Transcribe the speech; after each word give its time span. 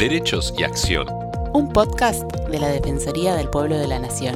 Derechos 0.00 0.54
y 0.56 0.62
Acción. 0.62 1.06
Un 1.52 1.74
podcast 1.74 2.22
de 2.50 2.58
la 2.58 2.68
Defensoría 2.68 3.34
del 3.34 3.50
Pueblo 3.50 3.76
de 3.76 3.86
la 3.86 3.98
Nación. 3.98 4.34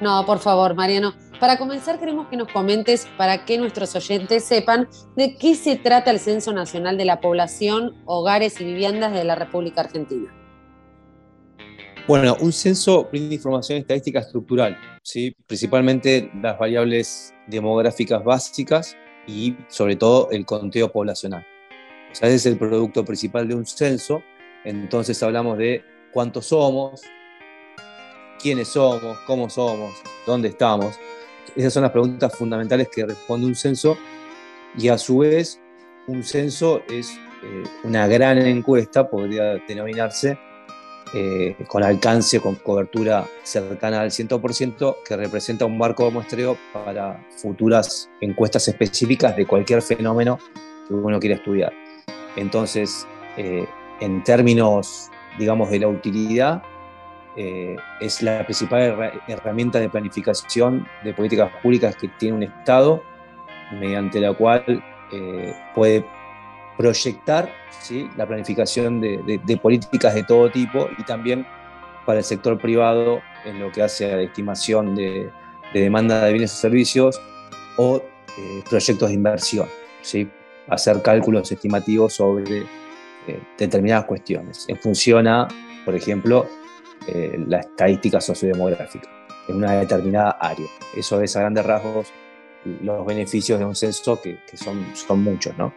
No, 0.00 0.24
por 0.24 0.38
favor, 0.38 0.74
Mariano. 0.74 1.23
Para 1.40 1.58
comenzar, 1.58 1.98
queremos 1.98 2.28
que 2.28 2.36
nos 2.36 2.48
comentes 2.48 3.08
para 3.16 3.44
que 3.44 3.58
nuestros 3.58 3.94
oyentes 3.96 4.44
sepan 4.44 4.88
de 5.16 5.36
qué 5.36 5.54
se 5.54 5.76
trata 5.76 6.10
el 6.10 6.20
Censo 6.20 6.52
Nacional 6.52 6.96
de 6.96 7.04
la 7.04 7.20
Población, 7.20 7.96
Hogares 8.04 8.60
y 8.60 8.64
Viviendas 8.64 9.12
de 9.12 9.24
la 9.24 9.34
República 9.34 9.80
Argentina. 9.80 10.32
Bueno, 12.06 12.36
un 12.40 12.52
censo 12.52 13.08
brinda 13.10 13.34
información 13.34 13.78
estadística 13.78 14.20
estructural, 14.20 14.78
¿sí? 15.02 15.34
principalmente 15.46 16.30
las 16.42 16.58
variables 16.58 17.34
demográficas 17.46 18.22
básicas 18.22 18.94
y 19.26 19.56
sobre 19.68 19.96
todo 19.96 20.28
el 20.30 20.44
conteo 20.44 20.92
poblacional. 20.92 21.44
O 22.12 22.14
sea, 22.14 22.28
ese 22.28 22.36
es 22.36 22.46
el 22.46 22.58
producto 22.58 23.04
principal 23.04 23.48
de 23.48 23.54
un 23.54 23.64
censo, 23.64 24.22
entonces 24.64 25.20
hablamos 25.22 25.56
de 25.56 25.82
cuántos 26.12 26.46
somos, 26.46 27.02
quiénes 28.38 28.68
somos, 28.68 29.18
cómo 29.26 29.48
somos, 29.48 29.94
dónde 30.26 30.48
estamos. 30.48 30.98
Esas 31.56 31.72
son 31.72 31.82
las 31.82 31.92
preguntas 31.92 32.36
fundamentales 32.36 32.88
que 32.88 33.06
responde 33.06 33.46
un 33.46 33.54
censo 33.54 33.96
y 34.76 34.88
a 34.88 34.98
su 34.98 35.18
vez 35.18 35.60
un 36.06 36.24
censo 36.24 36.82
es 36.88 37.16
eh, 37.42 37.64
una 37.84 38.06
gran 38.06 38.38
encuesta, 38.38 39.08
podría 39.08 39.54
denominarse, 39.68 40.38
eh, 41.14 41.56
con 41.68 41.84
alcance, 41.84 42.40
con 42.40 42.56
cobertura 42.56 43.26
cercana 43.44 44.00
al 44.00 44.10
100%, 44.10 44.96
que 45.06 45.16
representa 45.16 45.64
un 45.64 45.78
marco 45.78 46.04
de 46.04 46.10
muestreo 46.10 46.56
para 46.72 47.24
futuras 47.36 48.10
encuestas 48.20 48.66
específicas 48.66 49.36
de 49.36 49.46
cualquier 49.46 49.80
fenómeno 49.80 50.38
que 50.88 50.94
uno 50.94 51.20
quiera 51.20 51.36
estudiar. 51.36 51.72
Entonces, 52.36 53.06
eh, 53.36 53.64
en 54.00 54.24
términos, 54.24 55.08
digamos, 55.38 55.70
de 55.70 55.78
la 55.78 55.88
utilidad, 55.88 56.62
eh, 57.36 57.76
es 58.00 58.22
la 58.22 58.44
principal 58.44 59.20
herramienta 59.26 59.80
de 59.80 59.88
planificación 59.88 60.86
de 61.02 61.12
políticas 61.12 61.50
públicas 61.62 61.96
que 61.96 62.08
tiene 62.08 62.36
un 62.36 62.42
Estado, 62.44 63.02
mediante 63.72 64.20
la 64.20 64.32
cual 64.34 64.62
eh, 65.12 65.52
puede 65.74 66.04
proyectar 66.78 67.52
¿sí? 67.80 68.08
la 68.16 68.26
planificación 68.26 69.00
de, 69.00 69.58
políticas 69.60 70.14
de 70.14 70.22
todo 70.22 70.50
tipo 70.50 70.88
y 70.96 71.02
también 71.02 71.44
para 72.06 72.18
el 72.18 72.24
sector 72.24 72.58
privado 72.58 73.20
en 73.44 73.58
lo 73.58 73.72
que 73.72 73.82
hace 73.82 74.12
a 74.12 74.16
la 74.16 74.22
estimación 74.22 74.94
de, 74.94 75.30
demanda 75.72 76.24
de 76.24 76.32
bienes 76.32 76.52
y 76.52 76.56
servicios 76.56 77.20
o 77.76 77.96
eh, 78.38 78.62
proyectos 78.70 79.08
de 79.08 79.14
inversión, 79.14 79.68
¿sí? 80.02 80.30
hacer 80.68 81.02
cálculos 81.02 81.50
estimativos 81.50 82.14
sobre 82.14 82.64
determinadas 83.58 84.04
cuestiones 84.04 84.66
en 84.68 84.76
función 84.76 85.26
por 85.84 85.94
ejemplo, 85.94 86.46
eh, 87.08 87.44
la 87.46 87.60
estadística 87.60 88.20
sociodemográfica 88.20 89.08
en 89.48 89.56
una 89.56 89.72
determinada 89.72 90.30
área. 90.40 90.66
Eso 90.96 91.20
es 91.20 91.36
a 91.36 91.40
grandes 91.40 91.64
rasgos 91.64 92.12
los 92.82 93.04
beneficios 93.04 93.58
de 93.58 93.64
un 93.64 93.74
censo 93.74 94.20
que, 94.20 94.38
son, 94.54 94.86
son 94.94 95.22
muchos, 95.22 95.56
¿no? 95.58 95.72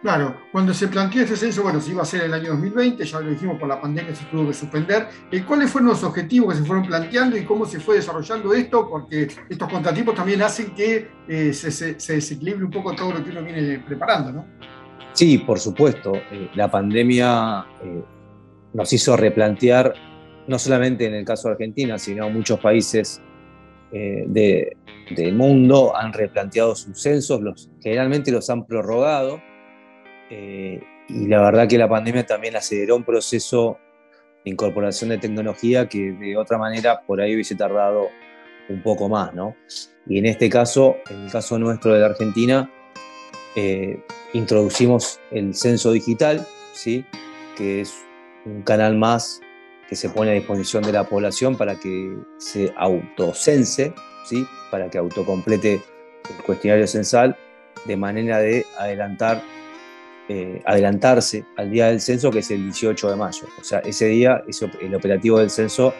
Claro, 0.00 0.34
cuando 0.50 0.74
se 0.74 0.88
planteó 0.88 1.22
este 1.22 1.36
censo, 1.36 1.62
bueno, 1.62 1.80
se 1.80 1.92
iba 1.92 2.00
a 2.00 2.02
hacer 2.02 2.22
el 2.22 2.34
año 2.34 2.50
2020, 2.50 3.04
ya 3.04 3.20
lo 3.20 3.30
dijimos, 3.30 3.56
por 3.56 3.68
la 3.68 3.80
pandemia 3.80 4.12
se 4.16 4.24
tuvo 4.24 4.48
que 4.48 4.54
suspender. 4.54 5.06
Eh, 5.30 5.44
¿Cuáles 5.44 5.70
fueron 5.70 5.90
los 5.90 6.02
objetivos 6.02 6.54
que 6.54 6.60
se 6.60 6.66
fueron 6.66 6.84
planteando 6.84 7.36
y 7.36 7.44
cómo 7.44 7.66
se 7.66 7.78
fue 7.78 7.96
desarrollando 7.96 8.52
esto? 8.52 8.88
Porque 8.88 9.28
estos 9.48 9.68
contratipos 9.68 10.16
también 10.16 10.42
hacen 10.42 10.74
que 10.74 11.08
eh, 11.28 11.52
se, 11.52 11.70
se, 11.70 12.14
desequilibre 12.14 12.64
un 12.64 12.70
poco 12.72 12.96
todo 12.96 13.12
lo 13.12 13.22
que 13.22 13.30
uno 13.30 13.44
viene 13.44 13.78
preparando, 13.78 14.32
¿no? 14.32 14.46
Sí, 15.12 15.38
por 15.38 15.60
supuesto. 15.60 16.14
la 16.54 16.68
pandemia 16.68 17.64
nos 18.72 18.92
hizo 18.92 19.16
replantear 19.16 19.94
no 20.46 20.58
solamente 20.58 21.06
en 21.06 21.14
el 21.14 21.24
caso 21.24 21.48
de 21.48 21.52
Argentina, 21.52 21.98
sino 21.98 22.28
muchos 22.30 22.58
países 22.60 23.20
eh, 23.92 24.24
del 25.10 25.34
mundo 25.34 25.96
han 25.96 26.12
replanteado 26.12 26.74
sus 26.74 27.00
censos, 27.00 27.40
los, 27.40 27.70
generalmente 27.80 28.30
los 28.30 28.48
han 28.50 28.66
prorrogado, 28.66 29.40
eh, 30.30 30.82
y 31.08 31.26
la 31.26 31.42
verdad 31.42 31.68
que 31.68 31.78
la 31.78 31.88
pandemia 31.88 32.24
también 32.24 32.56
aceleró 32.56 32.96
un 32.96 33.04
proceso 33.04 33.78
de 34.44 34.50
incorporación 34.50 35.10
de 35.10 35.18
tecnología 35.18 35.88
que 35.88 36.12
de 36.12 36.36
otra 36.36 36.58
manera 36.58 37.02
por 37.02 37.20
ahí 37.20 37.34
hubiese 37.34 37.54
tardado 37.54 38.08
un 38.68 38.82
poco 38.82 39.08
más, 39.08 39.34
¿no? 39.34 39.54
Y 40.06 40.18
en 40.18 40.26
este 40.26 40.48
caso, 40.48 40.96
en 41.10 41.24
el 41.24 41.30
caso 41.30 41.58
nuestro 41.58 41.92
de 41.94 42.00
la 42.00 42.06
Argentina, 42.06 42.70
eh, 43.54 44.00
introducimos 44.32 45.20
el 45.30 45.54
censo 45.54 45.92
digital, 45.92 46.46
¿sí? 46.72 47.04
que 47.56 47.82
es 47.82 47.94
un 48.46 48.62
canal 48.62 48.96
más 48.96 49.40
que 49.92 49.96
se 49.96 50.08
pone 50.08 50.30
a 50.30 50.32
disposición 50.32 50.82
de 50.84 50.90
la 50.90 51.04
población 51.04 51.54
para 51.54 51.78
que 51.78 52.16
se 52.38 52.72
autocense, 52.78 53.92
¿sí? 54.24 54.46
para 54.70 54.88
que 54.88 54.96
autocomplete 54.96 55.74
el 55.74 56.44
cuestionario 56.46 56.86
censal, 56.86 57.36
de 57.84 57.94
manera 57.98 58.38
de 58.38 58.64
adelantar, 58.78 59.42
eh, 60.30 60.62
adelantarse 60.64 61.44
al 61.58 61.70
día 61.70 61.88
del 61.88 62.00
censo, 62.00 62.30
que 62.30 62.38
es 62.38 62.50
el 62.50 62.62
18 62.62 63.10
de 63.10 63.16
mayo. 63.16 63.46
O 63.60 63.64
sea, 63.64 63.80
ese 63.80 64.06
día, 64.06 64.42
el 64.80 64.94
operativo 64.94 65.40
del 65.40 65.50
censo 65.50 65.92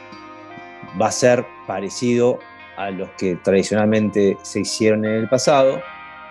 va 0.99 1.09
a 1.09 1.13
ser 1.13 1.45
parecido 1.67 2.39
a 2.79 2.91
los 2.91 3.11
que 3.19 3.37
tradicionalmente 3.45 4.39
se 4.41 4.61
hicieron 4.61 5.05
en 5.05 5.17
el 5.17 5.29
pasado. 5.29 5.83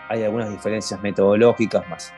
Hay 0.09 0.24
algunas 0.24 0.50
diferencias 0.50 1.00
metodológicas, 1.03 1.88
más 1.88 2.12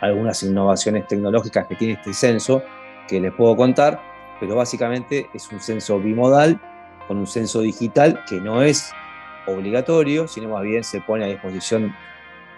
algunas 0.00 0.40
innovaciones 0.44 1.08
tecnológicas 1.08 1.66
que 1.66 1.74
tiene 1.74 1.94
este 1.94 2.14
censo 2.14 2.62
que 3.08 3.20
les 3.20 3.32
puedo 3.32 3.56
contar, 3.56 4.15
pero 4.40 4.56
básicamente 4.56 5.28
es 5.34 5.50
un 5.50 5.60
censo 5.60 5.98
bimodal 5.98 6.60
con 7.06 7.18
un 7.18 7.26
censo 7.26 7.60
digital 7.60 8.24
que 8.28 8.40
no 8.40 8.62
es 8.62 8.90
obligatorio, 9.46 10.26
sino 10.28 10.48
más 10.50 10.62
bien 10.62 10.84
se 10.84 11.00
pone 11.00 11.24
a 11.24 11.28
disposición 11.28 11.94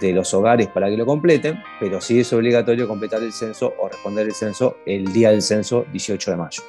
de 0.01 0.13
los 0.13 0.33
hogares 0.33 0.69
para 0.69 0.89
que 0.89 0.97
lo 0.97 1.07
completen, 1.07 1.63
pero 1.81 2.01
sí 2.01 2.21
es 2.21 2.33
obligatorio 2.33 2.87
completar 2.87 3.23
el 3.23 3.33
censo 3.33 3.75
o 3.79 3.89
responder 3.89 4.27
el 4.27 4.35
censo 4.35 4.79
el 4.87 5.13
día 5.13 5.31
del 5.31 5.43
censo 5.43 5.85
18 5.93 6.31
de 6.31 6.37
mayo. 6.37 6.63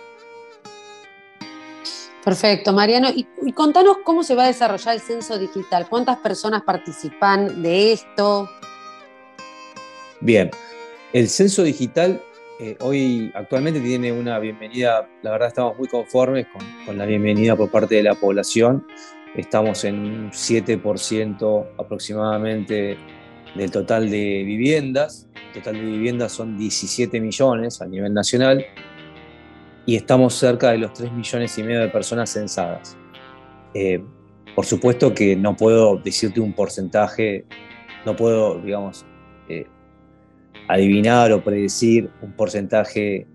Perfecto, 2.24 2.74
Mariano. 2.74 3.10
Y, 3.10 3.28
y, 3.44 3.54
contanos 3.54 3.98
cómo 4.04 4.24
se 4.24 4.36
va 4.36 4.44
a 4.44 4.48
desarrollar 4.48 4.96
el 4.96 5.02
censo 5.02 5.40
digital. 5.40 5.88
¿Cuántas 5.90 6.18
personas 6.18 6.64
participan 6.64 7.62
de 7.62 7.94
esto? 7.94 8.50
Bien, 10.20 10.52
el 11.14 11.30
censo 11.30 11.64
digital 11.64 12.22
eh, 12.60 12.76
hoy 12.82 13.32
actualmente 13.36 13.80
tiene 13.80 14.12
una 14.12 14.38
bienvenida, 14.38 15.08
la 15.22 15.32
verdad 15.32 15.48
estamos 15.48 15.78
muy 15.78 15.88
conformes 15.88 16.46
con, 16.48 16.62
con, 16.86 16.98
la 16.98 17.06
bienvenida 17.06 17.56
por 17.56 17.72
parte 17.72 17.96
de 17.96 18.04
la 18.04 18.16
población. 18.16 18.86
Estamos 19.36 19.86
en 19.86 19.96
un 20.00 20.32
7% 20.32 21.68
aproximadamente 21.78 22.98
del 23.56 23.72
total 23.72 24.10
de 24.10 24.44
viviendas. 24.44 25.30
El 25.54 25.62
total 25.62 25.76
de 25.76 25.86
viviendas 25.86 26.34
son 26.34 26.58
17 26.58 27.22
millones 27.22 27.82
a 27.82 27.86
nivel 27.86 28.14
nacional 28.14 28.66
y 29.86 29.96
estamos 29.96 30.34
cerca 30.34 30.72
de 30.72 30.80
los 30.80 30.92
3 30.94 31.14
millones 31.14 31.58
y 31.58 31.64
medio 31.64 31.80
de 31.80 31.88
personas 31.88 32.30
censadas. 32.30 32.98
Eh, 33.74 34.04
por 34.54 34.66
supuesto 34.66 35.14
que 35.14 35.38
no 35.38 35.56
puedo 35.56 35.96
decirte 35.98 36.42
un 36.42 36.52
porcentaje, 36.52 37.46
no 38.06 38.18
puedo, 38.18 38.60
digamos, 38.60 39.06
adivinar 40.70 41.32
o 41.32 41.44
predecir 41.44 42.12
un 42.22 42.32
porcentaje 42.34 43.26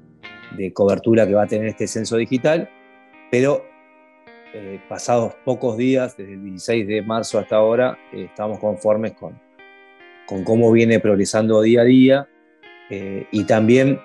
de 0.56 0.72
cobertura 0.72 1.26
que 1.26 1.34
va 1.34 1.42
a 1.42 1.46
tener 1.48 1.66
este 1.66 1.88
censo 1.88 2.16
digital, 2.16 2.70
pero 3.28 3.64
eh, 4.54 4.78
pasados 4.88 5.34
pocos 5.44 5.76
días, 5.76 6.16
desde 6.16 6.34
el 6.34 6.44
16 6.44 6.86
de 6.86 7.02
marzo 7.02 7.40
hasta 7.40 7.56
ahora, 7.56 7.98
eh, 8.12 8.26
estamos 8.31 8.60
conformes 8.60 9.14
con, 9.14 9.36
con 10.26 10.44
cómo 10.44 10.70
viene 10.70 11.00
progresando 11.00 11.60
día 11.60 11.81
a 11.81 11.84
día 11.84 12.28
eh, 12.88 13.26
y 13.32 13.44
también 13.44 14.00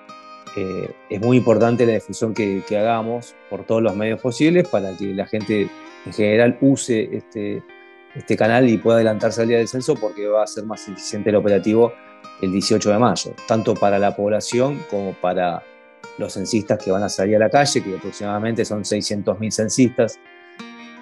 es 1.09 1.21
muy 1.21 1.37
importante 1.37 1.85
la 1.85 1.93
difusión 1.93 2.33
que, 2.33 2.63
que, 2.67 2.77
hagamos 2.77 3.33
por 3.49 3.63
todos 3.63 3.81
los 3.81 3.95
medios 3.95 4.19
posibles 4.19 4.67
para 4.67 4.97
que 4.97 5.13
la 5.13 5.25
gente 5.25 5.69
en 6.05 6.11
general 6.11 6.57
use 6.59 7.07
este, 7.15 7.63
este 8.13 8.35
canal 8.35 8.67
y 8.67 8.77
pueda 8.77 8.97
adelantarse 8.97 9.43
al 9.43 9.47
día 9.47 9.57
del 9.59 9.69
censo 9.69 9.95
porque 9.95 10.27
va 10.27 10.43
a 10.43 10.47
ser 10.47 10.65
más 10.65 10.85
eficiente 10.89 11.29
el 11.29 11.37
operativo 11.37 11.93
el 12.41 12.51
18 12.51 12.91
de 12.91 12.97
mayo, 12.97 13.33
tanto 13.47 13.75
para 13.75 13.99
la 13.99 14.15
población 14.15 14.81
como 14.89 15.13
para 15.13 15.61
los 16.17 16.33
censistas 16.33 16.77
que 16.83 16.91
van 16.91 17.03
a 17.03 17.09
salir 17.09 17.35
a 17.37 17.39
la 17.39 17.49
calle, 17.49 17.81
que 17.81 17.95
aproximadamente 17.95 18.65
son 18.65 18.83
600.000 18.83 19.51
censistas. 19.51 20.19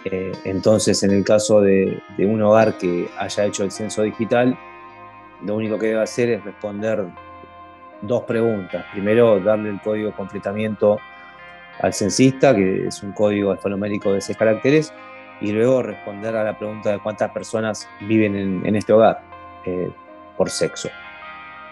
Eh, 0.06 0.32
entonces, 0.46 1.02
en 1.04 1.12
el 1.12 1.24
caso 1.24 1.62
de, 1.62 2.02
un 2.20 2.42
hogar 2.42 2.78
que 2.78 3.10
haya 3.18 3.46
hecho 3.46 3.64
el 3.64 3.72
censo 3.72 4.04
digital, 4.04 4.58
lo 5.44 5.56
único 5.56 5.78
que 5.78 5.88
debe 5.88 6.02
hacer 6.02 6.30
es 6.30 6.44
responder 6.44 7.06
dos 8.02 8.24
preguntas. 8.24 8.86
Primero, 8.94 9.40
darle 9.40 9.70
el 9.70 9.82
código 9.82 10.10
de 10.10 10.16
completamiento 10.16 11.00
al 11.80 11.94
censista, 11.94 12.56
que 12.56 12.88
es 12.88 13.04
un 13.04 13.12
código 13.12 13.52
alfanumérico 13.52 14.14
de 14.14 14.22
seis 14.22 14.38
caracteres, 14.38 14.94
y 15.42 15.52
luego 15.52 15.84
responder 15.84 16.36
a 16.36 16.44
la 16.44 16.58
pregunta 16.58 16.92
de 16.92 17.00
cuántas 17.00 17.32
personas 17.32 17.88
viven 18.02 18.36
en, 18.36 18.66
en 18.66 18.76
este 18.76 18.94
hogar 18.94 19.22
eh, 19.66 19.92
por 20.36 20.50
sexo 20.50 20.90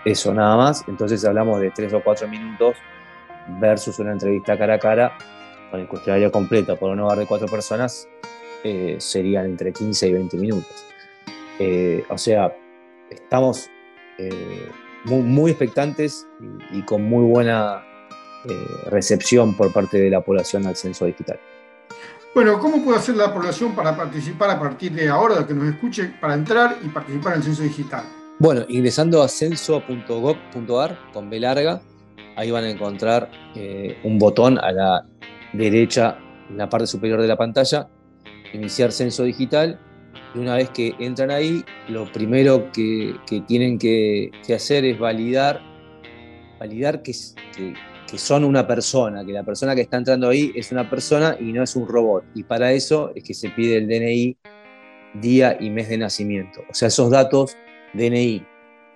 eso 0.05 0.33
nada 0.33 0.55
más. 0.55 0.85
Entonces 0.87 1.25
hablamos 1.25 1.59
de 1.59 1.71
tres 1.71 1.91
o 1.93 2.01
cuatro 2.01 2.27
minutos 2.27 2.77
versus 3.59 3.99
una 3.99 4.11
entrevista 4.11 4.57
cara 4.57 4.75
a 4.75 4.79
cara 4.79 5.17
con 5.71 5.79
el 5.79 5.87
cuestionario 5.87 6.31
completo 6.31 6.77
por 6.77 6.91
un 6.91 6.99
hogar 6.99 7.17
de 7.17 7.25
cuatro 7.25 7.47
personas, 7.47 8.07
eh, 8.63 8.95
serían 8.99 9.45
entre 9.45 9.73
15 9.73 10.07
y 10.07 10.13
20 10.13 10.37
minutos. 10.37 10.85
Eh, 11.59 12.05
o 12.09 12.17
sea, 12.17 12.55
estamos 13.09 13.69
eh, 14.17 14.69
muy, 15.05 15.51
expectantes 15.51 16.27
y, 16.71 16.79
y, 16.79 16.81
con 16.83 17.03
muy 17.03 17.23
buena 17.25 17.83
recepción 18.85 19.55
por 19.55 19.73
parte 19.73 19.97
de 19.97 20.11
la 20.11 20.21
población 20.21 20.67
al 20.67 20.75
censo 20.75 21.05
digital. 21.05 21.39
Bueno, 22.35 22.59
¿cómo 22.59 22.83
puede 22.83 22.99
hacer 22.99 23.15
la 23.15 23.33
población 23.33 23.73
para 23.73 23.97
participar 23.97 24.51
a 24.51 24.59
partir 24.59 24.91
de 24.91 25.09
ahora, 25.09 25.47
que 25.47 25.53
nos 25.55 25.67
escuche, 25.67 26.13
para 26.21 26.35
entrar 26.35 26.77
y 26.83 26.89
participar 26.89 27.33
en 27.33 27.39
el 27.39 27.43
censo 27.43 27.63
digital? 27.63 28.03
Bueno, 28.37 28.65
ingresando 28.67 29.23
a 29.23 29.29
censo.gov.ar 29.29 30.99
con 31.13 31.29
B 31.29 31.39
larga, 31.39 31.81
ahí 32.35 32.51
van 32.51 32.65
a 32.65 32.69
encontrar 32.69 33.31
eh, 33.55 33.97
un 34.03 34.19
botón 34.19 34.59
a 34.59 34.73
la 34.73 35.05
derecha 35.53 36.17
en 36.49 36.57
la 36.57 36.67
parte 36.67 36.85
superior 36.85 37.21
de 37.21 37.29
la 37.29 37.37
pantalla, 37.37 37.87
iniciar 38.51 38.91
censo 38.91 39.23
digital, 39.23 39.79
y 40.33 40.39
una 40.39 40.55
vez 40.55 40.69
que 40.71 40.93
entran 40.99 41.31
ahí, 41.31 41.63
lo 41.87 42.11
primero 42.11 42.71
que, 42.73 43.15
tienen 43.47 43.79
que, 43.79 44.31
hacer 44.53 44.83
es 44.83 44.99
validar, 44.99 45.61
validar 46.59 47.03
que, 47.03 47.13
que 48.05 48.17
son 48.17 48.43
una 48.43 48.67
persona, 48.67 49.25
que 49.25 49.31
la 49.31 49.43
persona 49.43 49.75
que 49.75 49.81
está 49.81 49.95
entrando 49.95 50.27
ahí 50.27 50.51
es 50.55 50.73
una 50.73 50.89
persona 50.89 51.37
y 51.39 51.53
no 51.53 51.63
es 51.63 51.73
un 51.77 51.87
robot. 51.87 52.25
Y 52.35 52.43
para 52.43 52.73
eso 52.73 53.13
es 53.15 53.23
que 53.23 53.33
se 53.33 53.49
pide 53.49 53.77
el 53.77 53.87
DNI, 53.87 54.37
día 55.21 55.55
y 55.57 55.69
mes 55.69 55.87
de 55.87 55.97
nacimiento. 55.99 56.59
O 56.69 56.73
sea, 56.73 56.89
esos 56.89 57.09
datos 57.09 57.55
DNI, 57.95 58.45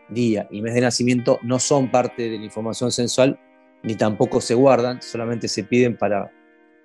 día 0.10 0.48
y 0.52 0.62
mes 0.62 0.74
de 0.74 0.82
nacimiento 0.82 1.40
no 1.44 1.60
son 1.60 1.92
parte 1.92 2.30
de 2.30 2.38
la 2.40 2.46
información 2.46 2.92
sensual 2.92 3.40
ni 3.84 3.96
tampoco 3.96 4.42
se 4.42 4.54
guardan, 4.56 5.02
solamente 5.02 5.48
se 5.48 5.64
piden 5.64 5.98
para 5.98 6.32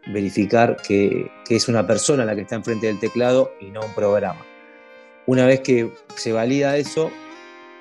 verificar 0.06 0.76
que, 0.86 1.30
es 1.48 1.68
una 1.68 1.86
persona 1.86 2.24
la 2.24 2.34
que 2.34 2.42
está 2.42 2.56
enfrente 2.56 2.86
del 2.86 3.00
teclado 3.00 3.52
y 3.60 3.70
no 3.70 3.80
un 3.80 3.94
programa. 3.94 4.44
Una 5.26 5.46
vez 5.46 5.60
que 5.60 5.90
se 6.16 6.32
valida 6.32 6.76
eso, 6.76 7.10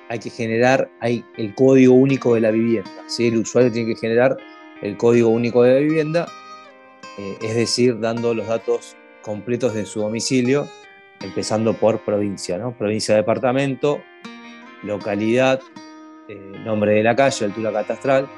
hay 0.08 0.18
que 0.18 0.30
generar 0.30 0.90
el 1.02 1.54
código 1.54 1.94
único 1.94 2.34
de 2.34 2.40
la 2.40 2.50
vivienda. 2.50 2.90
¿sí? 3.06 3.28
El 3.28 3.38
usuario 3.38 3.70
tiene 3.70 3.94
que 3.94 4.00
generar 4.00 4.36
el 4.82 4.96
código 4.96 5.28
único 5.28 5.62
de 5.62 5.74
la 5.74 5.80
vivienda, 5.80 6.28
eh, 7.18 7.38
es 7.42 7.54
decir, 7.54 8.00
dando 8.00 8.34
los 8.34 8.46
datos 8.46 8.96
completos 9.22 9.74
de 9.74 9.86
su 9.86 10.00
domicilio, 10.00 10.68
empezando 11.24 11.74
por 11.74 12.00
provincia, 12.00 12.58
¿no? 12.58 12.72
provincia, 12.72 13.16
departamento, 13.16 14.02
localidad, 14.82 15.60
eh, 16.28 16.52
nombre 16.64 16.92
de 16.92 17.02
la 17.02 17.16
calle, 17.16 17.46
altura 17.46 17.72
catastral, 17.72 18.28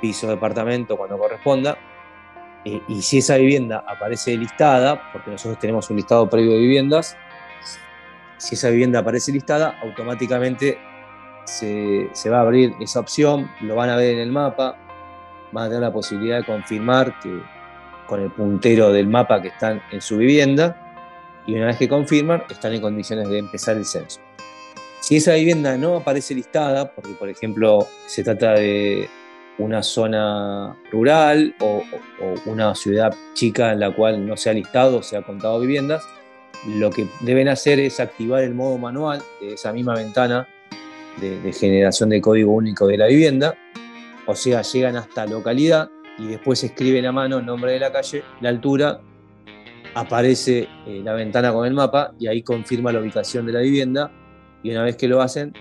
piso, 0.00 0.28
departamento 0.28 0.96
cuando 0.96 1.18
corresponda. 1.18 1.76
Eh, 2.64 2.80
y 2.88 3.02
si 3.02 3.18
esa 3.18 3.36
vivienda 3.36 3.84
aparece 3.86 4.36
listada, 4.36 5.12
porque 5.12 5.30
nosotros 5.30 5.58
tenemos 5.58 5.90
un 5.90 5.96
listado 5.96 6.30
previo 6.30 6.52
de 6.52 6.58
viviendas, 6.58 7.16
si 8.38 8.54
esa 8.54 8.70
vivienda 8.70 9.00
aparece 9.00 9.32
listada, 9.32 9.78
automáticamente 9.82 10.78
se, 11.44 12.08
se, 12.12 12.30
va 12.30 12.38
a 12.38 12.40
abrir 12.42 12.74
esa 12.80 13.00
opción, 13.00 13.50
lo 13.60 13.74
van 13.74 13.90
a 13.90 13.96
ver 13.96 14.14
en 14.14 14.20
el 14.20 14.32
mapa, 14.32 14.76
van 15.52 15.64
a 15.64 15.68
tener 15.68 15.82
la 15.82 15.92
posibilidad 15.92 16.38
de 16.38 16.44
confirmar 16.44 17.18
que 17.20 17.40
con 18.06 18.20
el 18.20 18.30
puntero 18.30 18.92
del 18.92 19.08
mapa 19.08 19.40
que 19.42 19.48
están 19.48 19.82
en 19.90 20.00
su 20.00 20.18
vivienda, 20.18 20.83
y 21.46 21.54
una 21.54 21.66
vez 21.66 21.76
que 21.76 21.88
confirman, 21.88 22.42
están 22.50 22.72
en 22.72 22.80
condiciones 22.80 23.28
de 23.28 23.38
empezar 23.38 23.76
el 23.76 23.84
censo. 23.84 24.20
Si 25.00 25.16
esa 25.16 25.34
vivienda 25.34 25.76
no 25.76 25.96
aparece 25.96 26.34
listada, 26.34 26.94
porque 26.94 27.12
por 27.12 27.28
ejemplo 27.28 27.86
se 28.06 28.24
trata 28.24 28.54
de 28.54 29.08
una 29.58 29.82
zona 29.82 30.76
rural 30.90 31.54
o, 31.60 31.82
una 32.46 32.74
ciudad 32.74 33.14
chica 33.34 33.72
en 33.72 33.80
la 33.80 33.94
cual 33.94 34.26
no 34.26 34.36
se 34.36 34.50
ha 34.50 34.54
listado 34.54 34.98
o 34.98 35.02
se 35.02 35.16
ha 35.16 35.22
contado 35.22 35.60
viviendas, 35.60 36.02
lo 36.66 36.90
que 36.90 37.06
deben 37.20 37.48
hacer 37.48 37.78
es 37.80 38.00
activar 38.00 38.42
el 38.42 38.54
modo 38.54 38.78
manual 38.78 39.22
de 39.40 39.54
esa 39.54 39.72
misma 39.72 39.94
ventana 39.94 40.48
de, 41.20 41.38
de 41.38 41.52
generación 41.52 42.08
de 42.08 42.22
código 42.22 42.52
único 42.52 42.86
de 42.86 42.96
la 42.96 43.06
vivienda, 43.06 43.54
o 44.26 44.34
sea, 44.34 44.62
llegan 44.62 44.96
hasta 44.96 45.26
localidad 45.26 45.90
y 46.18 46.28
después 46.28 46.64
escriben 46.64 47.04
a 47.06 47.12
mano 47.12 47.38
el 47.38 47.46
nombre 47.46 47.72
de 47.72 47.80
la 47.80 47.92
calle, 47.92 48.24
la 48.40 48.48
altura, 48.48 49.00
aparece 49.94 50.68
eh, 50.86 51.00
la 51.04 51.14
ventana 51.14 51.52
con 51.52 51.66
el 51.66 51.74
mapa 51.74 52.12
y 52.18 52.26
ahí 52.26 52.42
confirma 52.42 52.92
la 52.92 53.00
ubicación 53.00 53.46
de 53.46 53.52
la 53.52 53.60
vivienda 53.60 54.10
y 54.62 54.70
una 54.70 54.82
vez 54.82 54.96
que 54.96 55.08
lo 55.08 55.20
hacen 55.20 55.52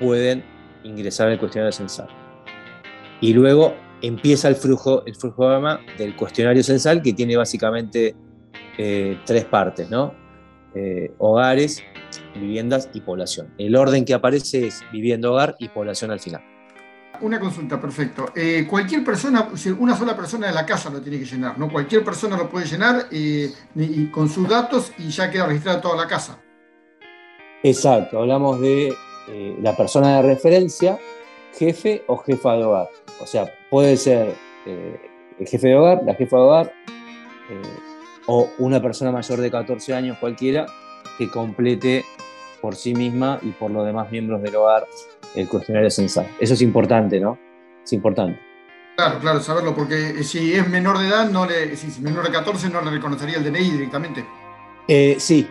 pueden 0.00 0.44
ingresar 0.84 1.28
el 1.30 1.38
cuestionario 1.38 1.72
censal. 1.72 2.08
Y 3.20 3.32
luego 3.34 3.74
empieza 4.02 4.48
el 4.48 4.56
flujo, 4.56 5.04
el 5.06 5.14
del 5.96 6.16
cuestionario 6.16 6.62
censal 6.62 7.02
que 7.02 7.12
tiene 7.12 7.36
básicamente 7.36 8.14
eh, 8.78 9.18
tres 9.24 9.44
partes, 9.44 9.88
¿no? 9.90 10.14
Eh, 10.74 11.12
hogares, 11.18 11.82
viviendas 12.34 12.90
y 12.94 13.00
población. 13.00 13.52
El 13.58 13.76
orden 13.76 14.04
que 14.04 14.14
aparece 14.14 14.66
es 14.66 14.82
vivienda, 14.92 15.30
hogar 15.30 15.54
y 15.58 15.68
población 15.68 16.10
al 16.10 16.20
final. 16.20 16.42
Una 17.20 17.38
consulta, 17.38 17.80
perfecto. 17.80 18.32
Eh, 18.34 18.66
cualquier 18.68 19.04
persona, 19.04 19.48
una 19.78 19.96
sola 19.96 20.16
persona 20.16 20.48
de 20.48 20.54
la 20.54 20.66
casa 20.66 20.90
lo 20.90 21.00
tiene 21.00 21.18
que 21.18 21.24
llenar, 21.24 21.58
¿no? 21.58 21.70
Cualquier 21.70 22.02
persona 22.02 22.36
lo 22.36 22.48
puede 22.48 22.66
llenar 22.66 23.06
y 23.10 24.06
con 24.10 24.28
sus 24.28 24.48
datos 24.48 24.92
y 24.98 25.08
ya 25.10 25.30
queda 25.30 25.46
registrada 25.46 25.80
toda 25.80 25.96
la 25.96 26.08
casa. 26.08 26.38
Exacto, 27.64 28.18
hablamos 28.18 28.60
de 28.60 28.92
eh, 29.28 29.56
la 29.60 29.76
persona 29.76 30.16
de 30.16 30.22
referencia, 30.22 30.98
jefe 31.56 32.02
o 32.08 32.16
jefa 32.16 32.54
de 32.54 32.64
hogar. 32.64 32.88
O 33.20 33.26
sea, 33.26 33.54
puede 33.70 33.96
ser 33.96 34.34
eh, 34.66 35.00
el 35.38 35.46
jefe 35.46 35.68
de 35.68 35.76
hogar, 35.76 36.02
la 36.04 36.14
jefa 36.14 36.36
de 36.36 36.42
hogar, 36.42 36.72
eh, 37.50 37.62
o 38.26 38.48
una 38.58 38.82
persona 38.82 39.12
mayor 39.12 39.40
de 39.40 39.50
14 39.50 39.94
años 39.94 40.18
cualquiera 40.18 40.66
que 41.18 41.28
complete 41.28 42.04
por 42.60 42.74
sí 42.74 42.94
misma 42.94 43.38
y 43.42 43.50
por 43.50 43.70
los 43.70 43.86
demás 43.86 44.10
miembros 44.10 44.42
del 44.42 44.56
hogar 44.56 44.86
el 45.34 45.48
cuestionario 45.48 45.90
censal. 45.90 46.28
Eso 46.38 46.54
es 46.54 46.62
importante, 46.62 47.20
¿no? 47.20 47.38
Es 47.84 47.92
importante. 47.92 48.38
Claro, 48.96 49.18
claro, 49.20 49.40
saberlo, 49.40 49.74
porque 49.74 50.10
eh, 50.10 50.24
si 50.24 50.52
es 50.52 50.68
menor 50.68 50.98
de 50.98 51.08
edad, 51.08 51.28
no 51.30 51.46
le, 51.46 51.74
si 51.76 51.88
es 51.88 52.00
menor 52.00 52.24
de 52.24 52.30
14, 52.30 52.68
no 52.68 52.82
le 52.82 52.90
reconocería 52.90 53.38
el 53.38 53.44
DNI 53.44 53.70
directamente. 53.70 54.24
Eh, 54.86 55.16
sí, 55.18 55.48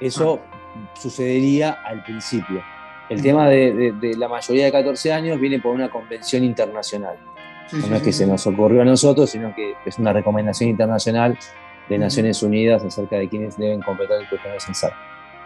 eso 0.00 0.40
ah. 0.44 0.90
sucedería 0.94 1.78
al 1.84 2.02
principio. 2.02 2.62
El 3.08 3.22
tema 3.22 3.48
de, 3.48 3.94
la 4.16 4.28
mayoría 4.28 4.64
de 4.64 4.72
14 4.72 5.12
años 5.12 5.38
viene 5.38 5.60
por 5.60 5.74
una 5.74 5.90
convención 5.90 6.44
internacional. 6.44 7.16
no 7.72 7.96
es 7.96 8.02
que 8.02 8.12
se 8.12 8.26
nos 8.26 8.46
ocurrió 8.46 8.82
a 8.82 8.84
nosotros, 8.84 9.30
sino 9.30 9.54
que 9.54 9.74
es 9.84 9.98
una 9.98 10.12
recomendación 10.12 10.70
internacional 10.70 11.38
de 11.88 11.98
Naciones 11.98 12.42
Unidas 12.42 12.82
acerca 12.82 13.16
de 13.16 13.28
quienes 13.28 13.56
deben 13.58 13.82
completar 13.82 14.20
el 14.20 14.28
cuestionario 14.28 14.60
censal. 14.60 14.92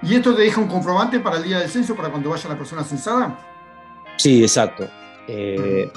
¿Y 0.02 0.14
esto 0.14 0.35
te 0.35 0.42
deja 0.42 0.61
un 0.61 0.68
comprobante 0.68 1.18
para 1.21 1.38
el 1.38 1.42
día 1.42 1.59
del 1.59 1.68
censo, 1.68 1.97
para 1.97 2.11
cuando 2.11 2.30
vaya 2.30 2.49
la 2.49 2.56
persona 2.56 2.85
censada? 2.85 3.37
Sí, 4.17 4.43
exacto. 4.43 4.89
Eh, 5.29 5.91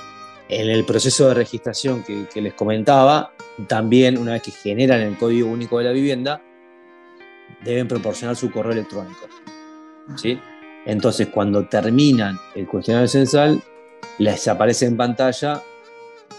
en 0.49 0.69
el 0.69 0.83
proceso 0.83 1.27
de 1.27 1.35
registración 1.35 2.03
que, 2.03 2.41
les 2.41 2.53
comentaba, 2.53 3.33
también 3.67 4.17
una 4.17 4.33
vez 4.33 4.43
que 4.43 4.51
generan 4.51 5.01
el 5.01 5.17
código 5.17 5.49
único 5.49 5.77
de 5.77 5.85
la 5.85 5.91
vivienda, 5.91 6.41
deben 7.63 7.87
proporcionar 7.87 8.35
su 8.35 8.51
correo 8.51 8.71
electrónico. 8.71 9.27
¿sí? 10.15 10.39
Entonces, 10.85 11.27
cuando 11.27 11.67
terminan 11.67 12.39
el 12.55 12.67
cuestionario 12.67 13.07
censal, 13.07 13.61
les 14.17 14.47
aparece 14.47 14.85
en 14.85 14.97
pantalla 14.97 15.61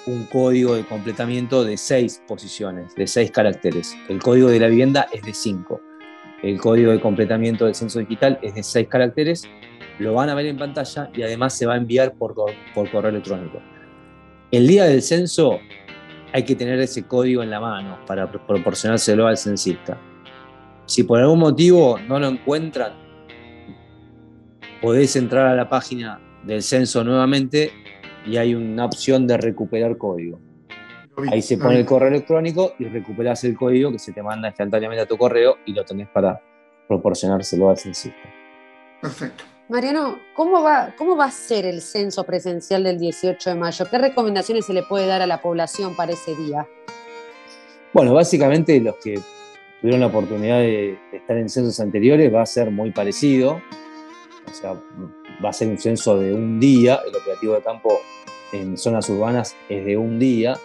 un 0.06 0.24
código 0.24 0.74
de 0.74 0.84
completamiento 0.84 1.62
de 1.62 1.76
seis 1.76 2.22
posiciones, 2.26 2.94
de 2.94 3.06
seis 3.06 3.30
caracteres. 3.30 3.96
El 4.08 4.20
código 4.20 4.48
de 4.48 4.58
la 4.58 4.68
vivienda 4.68 5.08
es 5.12 5.22
de 5.22 5.34
cinco. 5.34 5.80
El 6.42 6.58
código 6.58 6.90
de 6.90 7.00
completamiento 7.00 7.66
del 7.66 7.74
censo 7.74 7.98
digital 7.98 8.38
es 8.42 8.54
de 8.54 8.62
seis 8.62 8.88
caracteres. 8.88 9.48
Lo 10.00 10.14
van 10.14 10.30
a 10.30 10.34
ver 10.34 10.46
en 10.46 10.56
pantalla 10.56 11.10
y 11.14 11.22
además 11.22 11.56
se 11.56 11.66
va 11.66 11.74
a 11.74 11.76
enviar 11.76 12.14
por, 12.14 12.34
por 12.74 12.90
correo 12.90 13.10
electrónico. 13.10 13.60
El 14.50 14.66
día 14.66 14.84
del 14.84 15.02
censo 15.02 15.58
hay 16.32 16.42
que 16.44 16.56
tener 16.56 16.80
ese 16.80 17.06
código 17.06 17.42
en 17.42 17.50
la 17.50 17.60
mano 17.60 17.98
para 18.06 18.30
proporcionárselo 18.32 19.26
al 19.26 19.36
censista. 19.36 19.98
Si 20.86 21.02
por 21.04 21.20
algún 21.20 21.40
motivo 21.40 21.98
no 22.08 22.18
lo 22.18 22.28
encuentran, 22.28 22.94
podéis 24.80 25.14
entrar 25.16 25.48
a 25.48 25.54
la 25.54 25.68
página 25.68 26.18
del 26.44 26.62
censo 26.62 27.04
nuevamente 27.04 27.70
y 28.24 28.38
hay 28.38 28.54
una 28.54 28.86
opción 28.86 29.26
de 29.26 29.36
recuperar 29.36 29.98
código. 29.98 30.40
Ahí 31.30 31.42
se 31.42 31.58
pone 31.58 31.78
el 31.78 31.84
correo 31.84 32.08
electrónico 32.08 32.72
y 32.78 32.84
recuperas 32.84 33.44
el 33.44 33.54
código 33.54 33.92
que 33.92 33.98
se 33.98 34.12
te 34.12 34.22
manda 34.22 34.48
instantáneamente 34.48 35.02
a 35.02 35.06
tu 35.06 35.18
correo 35.18 35.58
y 35.66 35.74
lo 35.74 35.84
tenés 35.84 36.08
para 36.08 36.40
proporcionárselo 36.88 37.68
al 37.68 37.76
censista. 37.76 38.16
Perfecto. 39.02 39.44
Mariano, 39.70 40.18
¿cómo 40.34 40.64
va, 40.64 40.92
¿cómo 40.98 41.16
va 41.16 41.26
a 41.26 41.30
ser 41.30 41.64
el 41.64 41.80
censo 41.80 42.24
presencial 42.24 42.82
del 42.82 42.98
18 42.98 43.50
de 43.50 43.54
mayo? 43.54 43.86
¿Qué 43.88 43.98
recomendaciones 43.98 44.66
se 44.66 44.72
le 44.72 44.82
puede 44.82 45.06
dar 45.06 45.22
a 45.22 45.28
la 45.28 45.40
población 45.40 45.94
para 45.94 46.10
ese 46.10 46.34
día? 46.34 46.66
Bueno, 47.92 48.12
básicamente 48.12 48.80
los 48.80 48.96
que 48.96 49.20
tuvieron 49.80 50.00
la 50.00 50.08
oportunidad 50.08 50.58
de, 50.58 50.98
estar 51.12 51.36
en 51.36 51.48
censos 51.48 51.78
anteriores 51.78 52.34
va 52.34 52.42
a 52.42 52.46
ser 52.46 52.72
muy 52.72 52.90
parecido. 52.90 53.62
O 54.50 54.52
sea, 54.52 54.72
va 54.72 55.50
a 55.50 55.52
ser 55.52 55.68
un 55.68 55.78
censo 55.78 56.18
de 56.18 56.34
un 56.34 56.58
día. 56.58 56.98
El 57.06 57.14
operativo 57.14 57.54
de 57.54 57.62
campo 57.62 58.00
en 58.50 58.76
zonas 58.76 59.08
urbanas 59.08 59.54
es 59.68 59.84
de 59.84 59.96
un 59.96 60.18
día. 60.18 60.58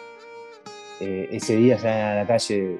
Eh, 0.99 1.29
ese 1.29 1.55
día 1.57 1.77
salen 1.77 2.05
a 2.05 2.15
la 2.15 2.25
calle 2.25 2.79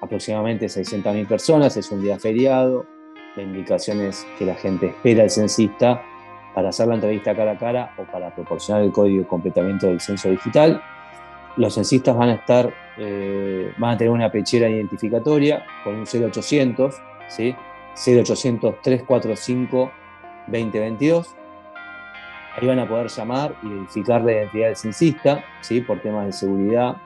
aproximadamente 0.00 0.66
600.000 0.66 1.28
personas, 1.28 1.76
es 1.76 1.88
un 1.92 2.02
día 2.02 2.18
feriado 2.18 2.95
la 3.36 3.42
indicación 3.42 4.00
es 4.00 4.26
que 4.38 4.46
la 4.46 4.54
gente 4.54 4.86
espera 4.86 5.22
al 5.22 5.30
censista 5.30 6.02
para 6.54 6.70
hacer 6.70 6.88
la 6.88 6.94
entrevista 6.94 7.34
cara 7.34 7.52
a 7.52 7.58
cara 7.58 7.94
o 7.98 8.04
para 8.04 8.34
proporcionar 8.34 8.82
el 8.82 8.90
código 8.90 9.22
de 9.22 9.28
completamiento 9.28 9.86
del 9.86 10.00
censo 10.00 10.30
digital. 10.30 10.82
Los 11.56 11.74
censistas 11.74 12.16
van 12.16 12.30
a 12.30 12.34
estar, 12.34 12.72
eh, 12.98 13.72
van 13.76 13.94
a 13.94 13.96
tener 13.98 14.10
una 14.10 14.30
pechera 14.30 14.68
identificatoria 14.68 15.64
con 15.84 15.94
un 15.94 16.06
0800, 16.06 16.94
¿sí? 17.28 17.54
0800 17.94 18.80
345 18.82 19.90
2022. 20.46 21.34
Ahí 22.56 22.66
van 22.66 22.78
a 22.78 22.88
poder 22.88 23.08
llamar 23.08 23.54
y 23.62 23.68
verificar 23.68 24.22
la 24.22 24.32
identidad 24.32 24.66
del 24.68 24.76
censista, 24.76 25.44
¿sí? 25.60 25.82
por 25.82 26.00
temas 26.00 26.24
de 26.24 26.32
seguridad, 26.32 26.96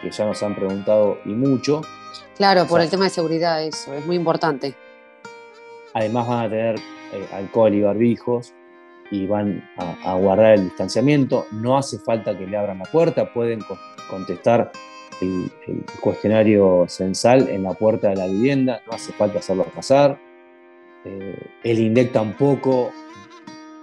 que 0.00 0.10
ya 0.10 0.24
nos 0.24 0.42
han 0.42 0.54
preguntado 0.54 1.18
y 1.26 1.30
mucho. 1.30 1.82
Claro, 2.36 2.66
por 2.66 2.80
el 2.80 2.88
tema 2.88 3.04
de 3.04 3.10
seguridad, 3.10 3.62
eso 3.62 3.92
es 3.92 4.06
muy 4.06 4.16
importante. 4.16 4.74
Además 5.94 6.28
van 6.28 6.46
a 6.46 6.50
tener 6.50 6.76
eh, 7.12 7.26
alcohol 7.32 7.72
y 7.72 7.82
barbijos 7.82 8.52
y 9.10 9.26
van 9.26 9.62
a, 9.76 10.14
guardar 10.16 10.54
el 10.54 10.64
distanciamiento. 10.64 11.46
No 11.52 11.78
hace 11.78 11.98
falta 11.98 12.36
que 12.36 12.46
le 12.46 12.56
abran 12.56 12.78
la 12.78 12.84
puerta, 12.84 13.32
pueden 13.32 13.60
contestar 14.10 14.72
el, 15.20 15.50
cuestionario 16.00 16.86
censal 16.88 17.48
en 17.48 17.62
la 17.62 17.74
puerta 17.74 18.08
de 18.08 18.16
la 18.16 18.26
vivienda, 18.26 18.80
no 18.86 18.94
hace 18.94 19.12
falta 19.12 19.38
hacerlo 19.38 19.64
pasar. 19.74 20.18
Eh, 21.04 21.38
el 21.62 21.78
INDEC 21.78 22.12
tampoco 22.12 22.90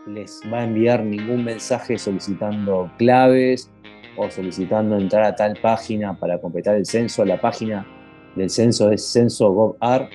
les 0.07 0.41
va 0.51 0.59
a 0.59 0.63
enviar 0.63 1.03
ningún 1.03 1.45
mensaje 1.45 1.97
solicitando 1.97 2.91
claves 2.97 3.71
o 4.17 4.29
solicitando 4.29 4.97
entrar 4.97 5.23
a 5.23 5.35
tal 5.35 5.57
página 5.61 6.17
para 6.17 6.39
completar 6.39 6.75
el 6.75 6.85
censo. 6.85 7.23
La 7.23 7.39
página 7.39 7.85
del 8.35 8.49
censo 8.49 8.91
es 8.91 9.11
censo.gov.ar 9.11 10.09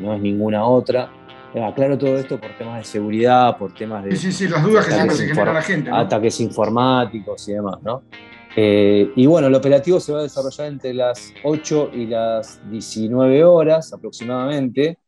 no 0.00 0.14
es 0.14 0.20
ninguna 0.20 0.64
otra. 0.64 1.10
Eh, 1.54 1.62
aclaro 1.62 1.98
todo 1.98 2.16
esto 2.16 2.40
por 2.40 2.56
temas 2.56 2.78
de 2.78 2.84
seguridad, 2.84 3.56
por 3.58 3.74
temas 3.74 4.04
de. 4.04 4.16
Sí, 4.16 4.30
sí, 4.32 4.48
las 4.48 4.62
dudas 4.62 4.86
que 4.86 4.92
siempre 4.92 5.16
se 5.16 5.26
genera 5.26 5.52
la 5.52 5.62
gente. 5.62 5.90
Ataques 5.92 6.40
informáticos 6.40 7.48
y 7.48 7.52
demás, 7.52 7.78
¿no? 7.82 8.02
Eh, 8.56 9.12
y 9.16 9.26
bueno, 9.26 9.48
el 9.48 9.54
operativo 9.54 10.00
se 10.00 10.12
va 10.12 10.20
a 10.20 10.22
desarrollar 10.22 10.68
entre 10.68 10.94
las 10.94 11.32
8 11.44 11.90
y 11.92 12.06
las 12.06 12.60
19 12.70 13.44
horas 13.44 13.92
aproximadamente, 13.92 14.98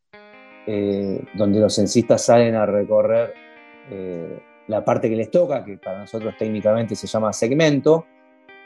eh, 0.65 1.23
donde 1.33 1.59
los 1.59 1.75
censistas 1.75 2.25
salen 2.25 2.55
a 2.55 2.65
recorrer 2.65 3.33
la 4.67 4.83
parte 4.83 5.09
que 5.09 5.15
les 5.15 5.29
toca, 5.29 5.63
que 5.63 5.77
para 5.77 5.99
nosotros 5.99 6.33
técnicamente 6.39 6.95
se 6.95 7.05
llama 7.05 7.33
segmento, 7.33 8.05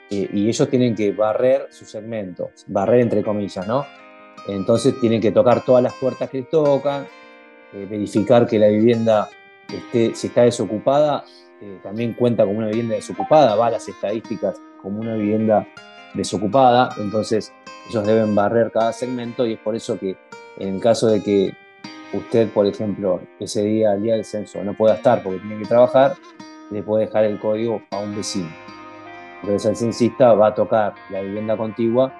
y 0.09 0.47
ellos 0.47 0.69
tienen 0.69 0.95
que 0.95 1.11
barrer 1.11 1.67
su 1.69 1.85
segmento, 1.85 2.51
barrer 2.67 3.01
entre 3.01 3.23
comillas, 3.23 3.67
¿no? 3.67 3.85
Entonces 4.47 4.99
tienen 4.99 5.19
que 5.21 5.31
tocar 5.31 5.63
todas 5.65 5.83
las 5.83 5.93
puertas 5.93 6.29
que 6.29 6.43
tocan, 6.43 7.07
eh, 7.73 7.85
verificar 7.89 8.47
que 8.47 8.59
la 8.59 8.67
vivienda 8.67 9.29
esté, 9.67 10.15
si 10.15 10.27
está 10.27 10.43
desocupada, 10.43 11.25
eh, 11.61 11.79
también 11.83 12.13
cuenta 12.13 12.45
como 12.45 12.59
una 12.59 12.67
vivienda 12.67 12.95
desocupada, 12.95 13.55
va 13.55 13.67
a 13.67 13.71
las 13.71 13.87
estadísticas 13.87 14.55
como 14.81 14.99
una 14.99 15.15
vivienda 15.15 15.67
desocupada, 16.13 16.89
entonces 16.97 17.51
ellos 17.89 18.05
deben 18.05 18.35
barrer 18.35 18.71
cada 18.71 18.93
segmento 18.93 19.45
y 19.45 19.53
es 19.53 19.59
por 19.59 19.75
eso 19.75 19.99
que 19.99 20.15
en 20.59 20.79
caso 20.79 21.07
de 21.07 21.21
que 21.21 21.53
usted, 22.13 22.49
por 22.49 22.65
ejemplo, 22.65 23.21
ese 23.39 23.63
día, 23.63 23.93
el 23.93 24.03
día 24.03 24.13
del 24.13 24.23
censo, 24.23 24.63
no 24.63 24.75
pueda 24.75 24.95
estar 24.95 25.23
porque 25.23 25.39
tiene 25.39 25.61
que 25.61 25.67
trabajar, 25.67 26.15
le 26.71 26.83
puede 26.83 27.05
dejar 27.05 27.25
el 27.25 27.39
código 27.39 27.81
a 27.91 27.99
un 27.99 28.15
vecino. 28.15 28.49
Entonces 29.41 29.69
el 29.69 29.75
censista 29.75 30.33
va 30.33 30.47
a 30.47 30.55
tocar 30.55 30.95
la 31.09 31.21
vivienda 31.21 31.55
contigua 31.55 32.11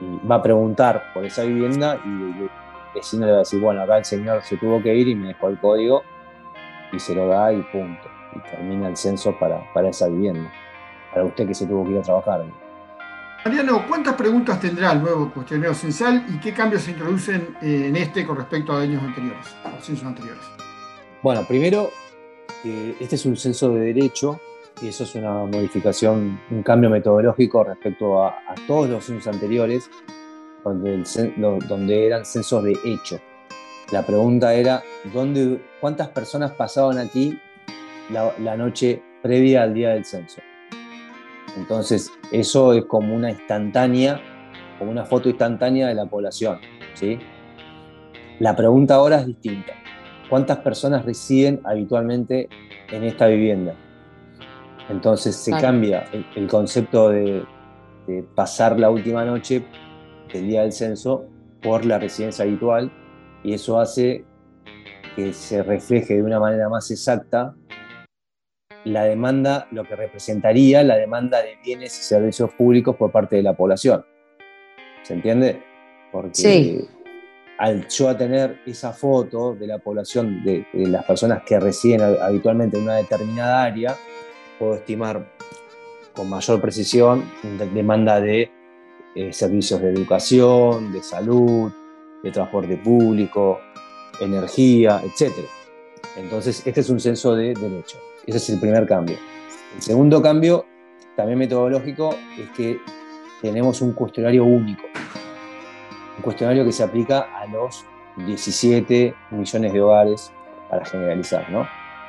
y 0.00 0.26
va 0.26 0.36
a 0.36 0.42
preguntar 0.42 1.12
por 1.14 1.24
esa 1.24 1.42
vivienda 1.42 1.98
y 2.04 2.08
el 2.08 2.50
vecino 2.94 3.26
le 3.26 3.32
va 3.32 3.38
a 3.38 3.40
decir, 3.40 3.60
bueno, 3.60 3.82
acá 3.82 3.98
el 3.98 4.04
señor 4.04 4.42
se 4.42 4.56
tuvo 4.56 4.82
que 4.82 4.94
ir 4.94 5.08
y 5.08 5.14
me 5.14 5.28
dejó 5.28 5.48
el 5.48 5.58
código 5.58 6.02
y 6.92 6.98
se 6.98 7.14
lo 7.14 7.28
da 7.28 7.52
y 7.52 7.62
punto. 7.62 8.08
Y 8.34 8.38
termina 8.50 8.88
el 8.88 8.96
censo 8.96 9.36
para, 9.38 9.60
para 9.72 9.88
esa 9.88 10.08
vivienda, 10.08 10.50
para 11.12 11.24
usted 11.24 11.46
que 11.46 11.54
se 11.54 11.66
tuvo 11.66 11.84
que 11.84 11.90
ir 11.92 11.98
a 11.98 12.02
trabajar. 12.02 12.44
Mariano, 13.44 13.84
¿cuántas 13.88 14.14
preguntas 14.14 14.60
tendrá 14.60 14.92
el 14.92 15.00
nuevo 15.00 15.30
cuestionario 15.32 15.74
censal 15.74 16.26
y 16.28 16.38
qué 16.38 16.52
cambios 16.52 16.82
se 16.82 16.90
introducen 16.90 17.56
eh, 17.62 17.86
en 17.88 17.96
este 17.96 18.26
con 18.26 18.36
respecto 18.36 18.72
a 18.72 18.82
años 18.82 19.02
anteriores, 19.02 19.56
a 19.64 19.80
censos 19.80 20.06
anteriores? 20.06 20.42
Bueno, 21.22 21.44
primero, 21.48 21.90
este 22.62 23.16
es 23.16 23.26
un 23.26 23.36
censo 23.36 23.70
de 23.70 23.80
derecho 23.80 24.40
y 24.82 24.88
eso 24.88 25.04
es 25.04 25.14
una 25.14 25.44
modificación, 25.44 26.40
un 26.50 26.62
cambio 26.62 26.88
metodológico 26.90 27.64
respecto 27.64 28.22
a, 28.22 28.34
todos 28.66 28.88
los 28.88 29.04
censos 29.04 29.32
anteriores, 29.32 29.90
donde, 30.64 32.06
eran 32.06 32.24
censos 32.24 32.64
de 32.64 32.76
hecho. 32.84 33.18
La 33.92 34.02
pregunta 34.04 34.54
era, 34.54 34.82
¿dónde, 35.12 35.60
¿cuántas 35.80 36.08
personas 36.08 36.52
pasaban 36.52 36.98
aquí 36.98 37.38
la, 38.10 38.56
noche 38.56 39.02
previa 39.22 39.62
al 39.62 39.74
día 39.74 39.90
del 39.90 40.04
censo? 40.04 40.40
Entonces, 41.56 42.10
eso 42.30 42.72
es 42.72 42.84
como 42.84 43.14
una 43.14 43.30
instantánea, 43.30 44.20
como 44.78 44.90
una 44.90 45.04
foto 45.04 45.28
instantánea 45.28 45.88
de 45.88 45.94
la 45.94 46.06
población. 46.06 46.58
¿sí? 46.94 47.18
La 48.38 48.54
pregunta 48.54 48.94
ahora 48.94 49.20
es 49.20 49.26
distinta. 49.26 49.74
¿Cuántas 50.28 50.58
personas 50.58 51.04
residen 51.04 51.60
habitualmente 51.64 52.48
en 52.90 53.02
esta 53.02 53.26
vivienda? 53.26 53.74
Entonces 54.90 55.36
se 55.36 55.52
cambia 55.52 56.04
el, 56.34 56.48
concepto 56.48 57.10
de, 57.10 57.44
pasar 58.34 58.78
la 58.78 58.90
última 58.90 59.24
noche 59.24 59.62
del 60.32 60.48
día 60.48 60.62
del 60.62 60.72
censo 60.72 61.24
por 61.62 61.84
la 61.84 61.98
residencia 61.98 62.44
habitual 62.44 62.90
y 63.44 63.54
eso 63.54 63.78
hace 63.78 64.24
que 65.14 65.32
se 65.32 65.62
refleje 65.62 66.14
de 66.14 66.22
una 66.22 66.40
manera 66.40 66.68
más 66.68 66.90
exacta 66.90 67.54
la 68.84 69.04
demanda, 69.04 69.68
lo 69.72 69.84
que 69.84 69.94
representaría 69.94 70.82
la 70.82 70.96
demanda 70.96 71.42
de 71.42 71.56
bienes 71.62 71.98
y 71.98 72.02
servicios 72.02 72.52
públicos 72.54 72.96
por 72.96 73.12
parte 73.12 73.36
de 73.36 73.42
la 73.42 73.52
población. 73.54 74.04
¿Se 75.02 75.14
entiende? 75.14 75.62
Porque 76.10 76.34
Sí. 76.34 76.88
al 77.58 77.86
yo 77.88 78.08
a 78.08 78.16
tener 78.16 78.58
esa 78.66 78.92
foto 78.92 79.54
de 79.54 79.66
la 79.66 79.78
población, 79.78 80.42
de, 80.44 80.66
de 80.72 80.88
las 80.88 81.04
personas 81.04 81.42
que 81.44 81.60
residen 81.60 82.00
hab- 82.00 82.20
habitualmente 82.22 82.78
en 82.78 82.84
una 82.84 82.96
determinada 82.96 83.64
área, 83.64 83.96
puedo 84.60 84.74
estimar 84.74 85.26
con 86.14 86.28
mayor 86.28 86.60
precisión 86.60 87.24
demanda 87.72 88.20
de 88.20 88.50
eh, 89.14 89.32
servicios 89.32 89.80
de 89.80 89.90
educación, 89.90 90.92
de 90.92 91.02
salud, 91.02 91.72
de 92.22 92.30
transporte 92.30 92.76
público, 92.76 93.58
energía, 94.20 95.02
etc. 95.02 95.32
Entonces, 96.16 96.64
este 96.66 96.80
es 96.80 96.90
un 96.90 97.00
censo 97.00 97.34
de 97.34 97.54
derecho. 97.54 97.98
Ese 98.26 98.36
es 98.36 98.50
el 98.50 98.60
primer 98.60 98.86
cambio. 98.86 99.16
El 99.74 99.82
segundo 99.82 100.20
cambio, 100.20 100.66
también 101.16 101.38
metodológico, 101.38 102.14
es 102.38 102.50
que 102.50 102.78
tenemos 103.40 103.80
un 103.80 103.94
cuestionario 103.94 104.44
único. 104.44 104.82
Un 106.18 106.22
cuestionario 106.22 106.64
que 106.64 106.72
se 106.72 106.82
aplica 106.82 107.28
a 107.34 107.46
los 107.46 107.84
17 108.26 109.14
millones 109.30 109.72
de 109.72 109.80
hogares, 109.80 110.32
para 110.68 110.84
generalizar, 110.84 111.50
¿no? 111.50 111.66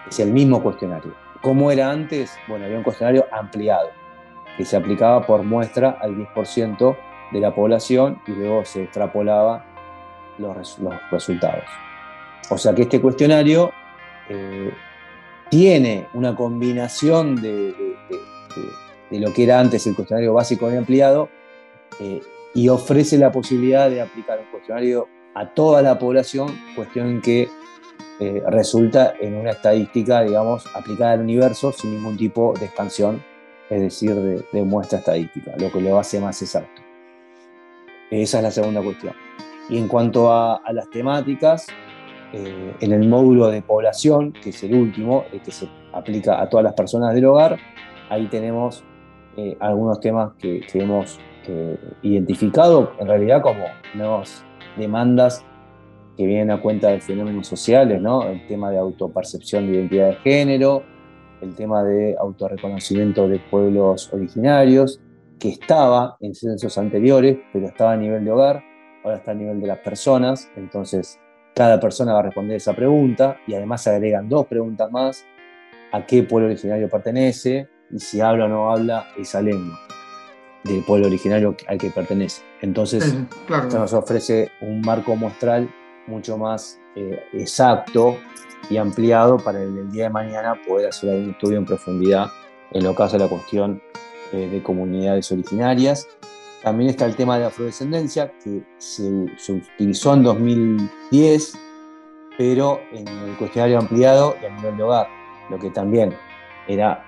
Es 0.07 0.19
el 0.19 0.31
mismo 0.31 0.61
cuestionario. 0.61 1.30
¿Cómo 1.41 1.71
era 1.71 1.89
antes? 1.91 2.37
Bueno, 2.47 2.65
había 2.65 2.77
un 2.77 2.83
cuestionario 2.83 3.25
ampliado, 3.31 3.89
que 4.57 4.65
se 4.65 4.77
aplicaba 4.77 5.25
por 5.25 5.43
muestra 5.43 5.97
al 6.01 6.15
10% 6.15 6.97
de 7.31 7.39
la 7.39 7.55
población 7.55 8.21
y 8.27 8.31
luego 8.31 8.63
se 8.65 8.83
extrapolaba 8.83 9.65
los, 10.37 10.55
res- 10.55 10.77
los 10.79 10.93
resultados. 11.09 11.63
O 12.49 12.57
sea 12.57 12.75
que 12.75 12.83
este 12.83 13.01
cuestionario 13.01 13.71
eh, 14.29 14.71
tiene 15.49 16.07
una 16.13 16.35
combinación 16.35 17.35
de, 17.41 17.51
de- 17.51 17.73
de- 17.73 18.17
de- 18.55 18.71
de 19.11 19.19
lo 19.19 19.33
que 19.33 19.43
era 19.43 19.59
antes 19.59 19.85
el 19.87 19.95
cuestionario 19.95 20.33
básico 20.33 20.71
y 20.71 20.75
ampliado 20.77 21.29
eh, 21.99 22.21
y 22.53 22.69
ofrece 22.69 23.17
la 23.17 23.31
posibilidad 23.31 23.89
de 23.89 24.01
aplicar 24.01 24.39
un 24.39 24.45
cuestionario 24.51 25.07
a 25.35 25.47
toda 25.47 25.81
la 25.81 25.97
población, 25.97 26.47
cuestión 26.75 27.21
que 27.21 27.47
eh, 28.21 28.43
resulta 28.45 29.15
en 29.19 29.33
una 29.33 29.49
estadística, 29.49 30.21
digamos, 30.21 30.63
aplicada 30.75 31.13
al 31.13 31.21
universo 31.21 31.71
sin 31.71 31.95
ningún 31.95 32.17
tipo 32.17 32.53
de 32.59 32.65
expansión, 32.65 33.19
es 33.67 33.81
decir, 33.81 34.13
de, 34.13 34.63
muestra 34.63 34.99
estadística, 34.99 35.55
lo 35.57 35.71
que 35.71 35.81
lo 35.81 35.97
hace 35.97 36.21
más 36.21 36.39
exacto. 36.39 36.83
Esa 38.11 38.37
es 38.37 38.43
la 38.43 38.51
segunda 38.51 38.83
cuestión. 38.83 39.15
Y 39.69 39.79
en 39.79 39.87
cuanto 39.87 40.31
a, 40.31 40.61
las 40.71 40.87
temáticas, 40.91 41.65
eh, 42.31 42.75
en 42.79 42.91
el 42.91 43.09
módulo 43.09 43.47
de 43.47 43.63
población, 43.63 44.33
que 44.33 44.51
es 44.51 44.63
el 44.65 44.75
último, 44.75 45.25
que 45.43 45.51
se 45.51 45.67
aplica 45.91 46.39
a 46.39 46.47
todas 46.47 46.63
las 46.63 46.75
personas 46.75 47.15
del 47.15 47.25
hogar, 47.25 47.57
ahí 48.11 48.27
tenemos 48.27 48.83
eh, 49.35 49.57
algunos 49.59 49.99
temas 49.99 50.33
que, 50.37 50.63
hemos 50.75 51.19
identificado 52.03 52.93
en 52.99 53.07
realidad 53.07 53.41
como 53.41 53.65
nuevas 53.95 54.45
demandas 54.77 55.43
que 56.17 56.25
vienen 56.25 56.51
a 56.51 56.61
cuenta 56.61 56.89
de 56.89 56.99
fenómenos 56.99 57.47
sociales, 57.47 58.01
¿no? 58.01 58.23
El 58.27 58.45
tema 58.47 58.69
de 58.71 58.77
autopercepción 58.77 59.67
de 59.67 59.73
identidad 59.77 60.09
de 60.09 60.15
género, 60.15 60.83
el 61.41 61.55
tema 61.55 61.83
de 61.83 62.15
autorreconocimiento 62.19 63.27
de 63.27 63.39
pueblos 63.39 64.11
originarios, 64.13 64.99
que 65.39 65.49
estaba 65.49 66.17
en 66.19 66.35
censos 66.35 66.77
anteriores, 66.77 67.39
pero 67.51 67.65
estaba 67.67 67.93
a 67.93 67.97
nivel 67.97 68.23
de 68.23 68.31
hogar, 68.31 68.63
ahora 69.03 69.17
está 69.17 69.31
a 69.31 69.35
nivel 69.35 69.59
de 69.59 69.67
las 69.67 69.79
personas, 69.79 70.49
entonces 70.55 71.19
cada 71.55 71.79
persona 71.79 72.13
va 72.13 72.19
a 72.19 72.23
responder 72.23 72.57
esa 72.57 72.73
pregunta 72.73 73.37
y 73.47 73.55
además 73.55 73.81
se 73.83 73.89
agregan 73.89 74.29
dos 74.29 74.45
preguntas 74.45 74.91
más, 74.91 75.25
a 75.91 76.05
qué 76.05 76.23
pueblo 76.23 76.47
originario 76.47 76.89
pertenece 76.89 77.67
y 77.91 77.99
si 77.99 78.21
habla 78.21 78.45
o 78.45 78.47
no 78.47 78.71
habla 78.71 79.07
esa 79.17 79.41
lengua 79.41 79.79
del 80.63 80.83
pueblo 80.83 81.07
originario 81.07 81.55
al 81.67 81.77
que 81.79 81.89
pertenece. 81.89 82.43
Entonces, 82.61 83.03
Sí, 83.03 83.25
claro. 83.47 83.63
esto 83.63 83.79
nos 83.79 83.93
ofrece 83.93 84.51
un 84.61 84.81
marco 84.81 85.15
muestral 85.15 85.67
mucho 86.11 86.37
más 86.37 86.79
eh, 86.95 87.23
exacto 87.33 88.17
y 88.69 88.77
ampliado 88.77 89.37
para 89.37 89.61
el, 89.61 89.77
el 89.77 89.91
día 89.91 90.03
de 90.05 90.09
mañana 90.11 90.55
poder 90.67 90.89
hacer 90.89 91.09
algún 91.09 91.31
estudio 91.31 91.57
en 91.57 91.65
profundidad 91.65 92.27
en 92.71 92.83
lo 92.83 92.95
que 92.95 93.03
hace 93.03 93.17
la 93.17 93.27
cuestión 93.27 93.81
eh, 94.31 94.47
de 94.47 94.63
comunidades 94.63 95.31
originarias. 95.31 96.07
También 96.63 96.89
está 96.89 97.05
el 97.05 97.15
tema 97.15 97.37
de 97.37 97.45
afrodescendencia, 97.45 98.31
que 98.43 98.63
se, 98.77 99.25
se 99.37 99.53
utilizó 99.53 100.13
en 100.13 100.23
2010, 100.23 101.53
pero 102.37 102.79
en 102.91 103.07
el 103.07 103.35
cuestionario 103.37 103.79
ampliado 103.79 104.35
y 104.41 104.45
a 104.45 104.49
nivel 104.51 104.77
de 104.77 104.83
hogar, 104.83 105.07
lo 105.49 105.59
que 105.59 105.69
también 105.71 106.15
era 106.67 107.03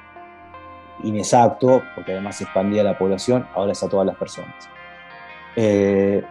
inexacto, 1.04 1.82
porque 1.96 2.12
además 2.14 2.38
se 2.38 2.44
expandía 2.46 2.84
la 2.84 2.98
población, 2.98 3.48
ahora 3.54 3.72
es 3.72 3.84
a 3.84 3.90
todas 3.90 4.06
las 4.06 4.18
personas. 4.18 4.68
Eh, 5.56 6.24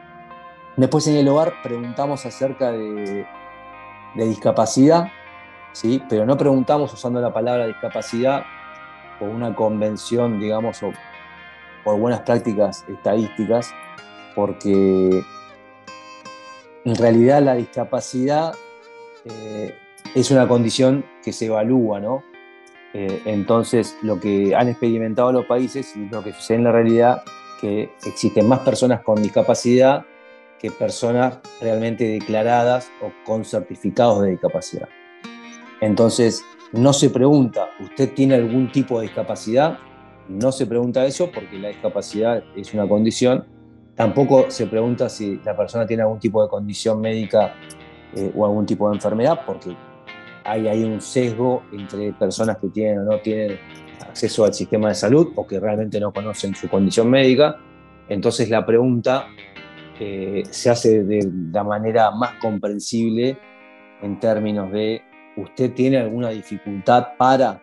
después 0.76 1.06
en 1.06 1.16
el 1.16 1.28
hogar 1.28 1.54
preguntamos 1.62 2.24
acerca 2.26 2.72
de, 2.72 3.26
discapacidad, 4.14 5.08
¿sí? 5.72 6.02
pero 6.08 6.26
no 6.26 6.36
preguntamos 6.36 6.92
usando 6.92 7.20
la 7.20 7.32
palabra 7.32 7.66
discapacidad 7.66 8.44
por 9.18 9.28
una 9.28 9.54
convención, 9.54 10.40
digamos, 10.40 10.82
o 10.82 10.92
por 11.84 11.98
buenas 11.98 12.20
prácticas 12.20 12.84
estadísticas, 12.88 13.74
porque 14.34 15.22
en 16.84 16.94
realidad 16.96 17.42
la 17.42 17.54
discapacidad 17.54 18.54
eh, 19.24 19.74
es 20.14 20.30
una 20.30 20.46
condición 20.46 21.04
que 21.24 21.32
se 21.32 21.46
evalúa, 21.46 22.00
¿no? 22.00 22.22
Eh, 22.94 23.22
entonces, 23.24 23.96
lo 24.02 24.20
que 24.20 24.54
han 24.54 24.68
experimentado 24.68 25.32
los 25.32 25.46
países 25.46 25.96
y 25.96 26.08
lo 26.08 26.22
que 26.22 26.32
sucede 26.32 26.58
en 26.58 26.64
la 26.64 26.72
realidad, 26.72 27.22
que 27.60 27.94
existen 28.04 28.46
más 28.46 28.60
personas 28.60 29.00
con 29.02 29.22
discapacidad 29.22 30.04
que 30.62 30.70
personas 30.70 31.40
realmente 31.60 32.04
declaradas 32.04 32.90
o 33.02 33.10
con 33.26 33.44
certificados 33.44 34.22
de 34.22 34.30
discapacidad. 34.30 34.88
Entonces, 35.80 36.44
no 36.72 36.92
se 36.92 37.10
pregunta, 37.10 37.68
¿usted 37.80 38.14
tiene 38.14 38.36
algún 38.36 38.70
tipo 38.70 39.00
de 39.00 39.06
discapacidad? 39.06 39.78
No 40.28 40.52
se 40.52 40.66
pregunta 40.66 41.04
eso 41.04 41.30
porque 41.32 41.58
la 41.58 41.68
discapacidad 41.68 42.44
es 42.56 42.72
una 42.72 42.88
condición. 42.88 43.44
Tampoco 43.96 44.50
se 44.50 44.68
pregunta 44.68 45.08
si 45.08 45.40
la 45.44 45.56
persona 45.56 45.84
tiene 45.84 46.04
algún 46.04 46.20
tipo 46.20 46.40
de 46.40 46.48
condición 46.48 47.00
médica 47.00 47.54
eh, 48.14 48.32
o 48.34 48.46
algún 48.46 48.64
tipo 48.64 48.88
de 48.88 48.94
enfermedad, 48.94 49.40
porque 49.44 49.76
hay, 50.44 50.68
hay 50.68 50.84
un 50.84 51.00
sesgo 51.00 51.64
entre 51.72 52.12
personas 52.12 52.58
que 52.58 52.68
tienen 52.68 53.00
o 53.00 53.02
no 53.02 53.18
tienen 53.18 53.58
acceso 54.00 54.44
al 54.44 54.54
sistema 54.54 54.88
de 54.88 54.94
salud 54.94 55.32
o 55.34 55.44
que 55.46 55.58
realmente 55.58 55.98
no 55.98 56.12
conocen 56.12 56.54
su 56.54 56.68
condición 56.68 57.10
médica. 57.10 57.58
Entonces 58.08 58.48
la 58.48 58.64
pregunta 58.64 59.26
eh, 60.04 60.42
se 60.50 60.68
hace 60.68 61.04
de 61.04 61.30
la 61.52 61.62
manera 61.62 62.10
más 62.10 62.32
comprensible 62.40 63.38
en 64.02 64.18
términos 64.18 64.72
de 64.72 65.00
usted 65.36 65.72
tiene 65.74 65.98
alguna 65.98 66.30
dificultad 66.30 67.10
para 67.16 67.62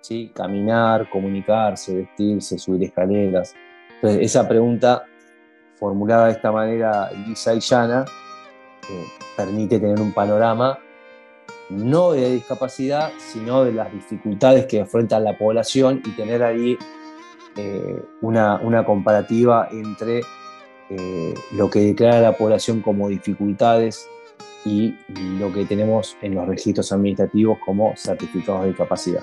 ¿sí? 0.00 0.30
caminar, 0.32 1.10
comunicarse, 1.10 1.96
vestirse, 1.96 2.60
subir 2.60 2.84
escaleras. 2.84 3.56
Entonces 3.96 4.20
esa 4.22 4.46
pregunta 4.46 5.02
formulada 5.74 6.26
de 6.26 6.32
esta 6.34 6.52
manera 6.52 7.10
lisa 7.26 7.52
y 7.54 7.58
llana 7.58 8.04
eh, 8.88 9.04
permite 9.36 9.80
tener 9.80 10.00
un 10.00 10.12
panorama 10.12 10.78
no 11.70 12.12
de 12.12 12.34
discapacidad, 12.34 13.10
sino 13.18 13.64
de 13.64 13.72
las 13.72 13.92
dificultades 13.92 14.66
que 14.66 14.78
enfrenta 14.78 15.18
la 15.18 15.36
población 15.36 16.02
y 16.04 16.10
tener 16.14 16.44
ahí 16.44 16.78
eh, 17.56 18.00
una, 18.22 18.60
una, 18.62 18.84
comparativa 18.84 19.68
entre 19.72 20.22
eh, 20.90 21.34
lo 21.52 21.70
que 21.70 21.80
declara 21.80 22.20
la 22.20 22.36
población 22.36 22.80
como 22.80 23.08
dificultades 23.08 24.08
y 24.64 24.94
lo 25.38 25.52
que 25.52 25.64
tenemos 25.64 26.16
en 26.20 26.34
los 26.34 26.46
registros 26.46 26.92
administrativos 26.92 27.58
como 27.64 27.94
certificados 27.96 28.62
de 28.62 28.68
discapacidad. 28.68 29.22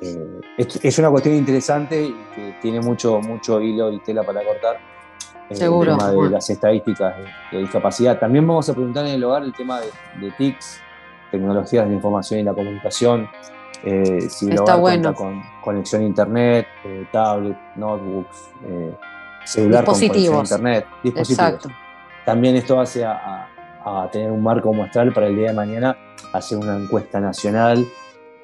Eh, 0.00 0.40
es, 0.58 0.84
es, 0.84 0.98
una 0.98 1.10
cuestión 1.10 1.36
interesante 1.36 2.02
y 2.02 2.14
que 2.34 2.56
tiene 2.60 2.80
mucho, 2.80 3.20
mucho 3.20 3.60
hilo 3.60 3.92
y 3.92 4.00
tela 4.00 4.22
para 4.24 4.44
cortar. 4.44 4.78
Seguro. 5.50 5.92
El 5.92 5.98
tema 5.98 6.10
de 6.10 6.30
las 6.30 6.50
estadísticas 6.50 7.14
de, 7.16 7.56
de, 7.56 7.62
discapacidad. 7.62 8.18
También 8.18 8.46
vamos 8.46 8.68
a 8.68 8.74
preguntar 8.74 9.06
en 9.06 9.12
el 9.12 9.24
hogar 9.24 9.42
el 9.42 9.52
tema 9.52 9.80
de, 9.80 9.88
de 10.20 10.30
TICs, 10.32 10.80
tecnologías 11.30 11.88
de 11.88 11.94
información 11.94 12.40
y 12.40 12.42
la 12.42 12.54
comunicación, 12.54 13.28
eh, 13.84 14.20
si 14.28 14.48
Está 14.48 14.62
hogar 14.62 14.80
bueno. 14.80 15.02
cuenta 15.02 15.14
con 15.14 15.42
conexión 15.60 16.02
a 16.02 16.04
internet, 16.04 16.66
eh, 16.84 17.06
tablet, 17.10 17.56
notebooks, 17.74 18.50
eh, 18.64 18.94
celular 19.44 19.84
con 19.84 19.94
conexión 19.94 20.36
a 20.36 20.40
Dispositivos. 20.40 20.50
internet, 20.50 20.86
dispositivos. 21.02 21.48
Exacto. 21.50 21.68
También 22.24 22.56
esto 22.56 22.80
hace 22.80 23.04
a, 23.04 23.48
a, 23.84 24.02
a 24.04 24.10
tener 24.10 24.30
un 24.30 24.42
marco 24.42 24.72
muestral 24.72 25.12
para 25.12 25.26
el 25.26 25.36
día 25.36 25.48
de 25.48 25.54
mañana, 25.54 25.96
hacer 26.32 26.58
una 26.58 26.76
encuesta 26.76 27.20
nacional, 27.20 27.86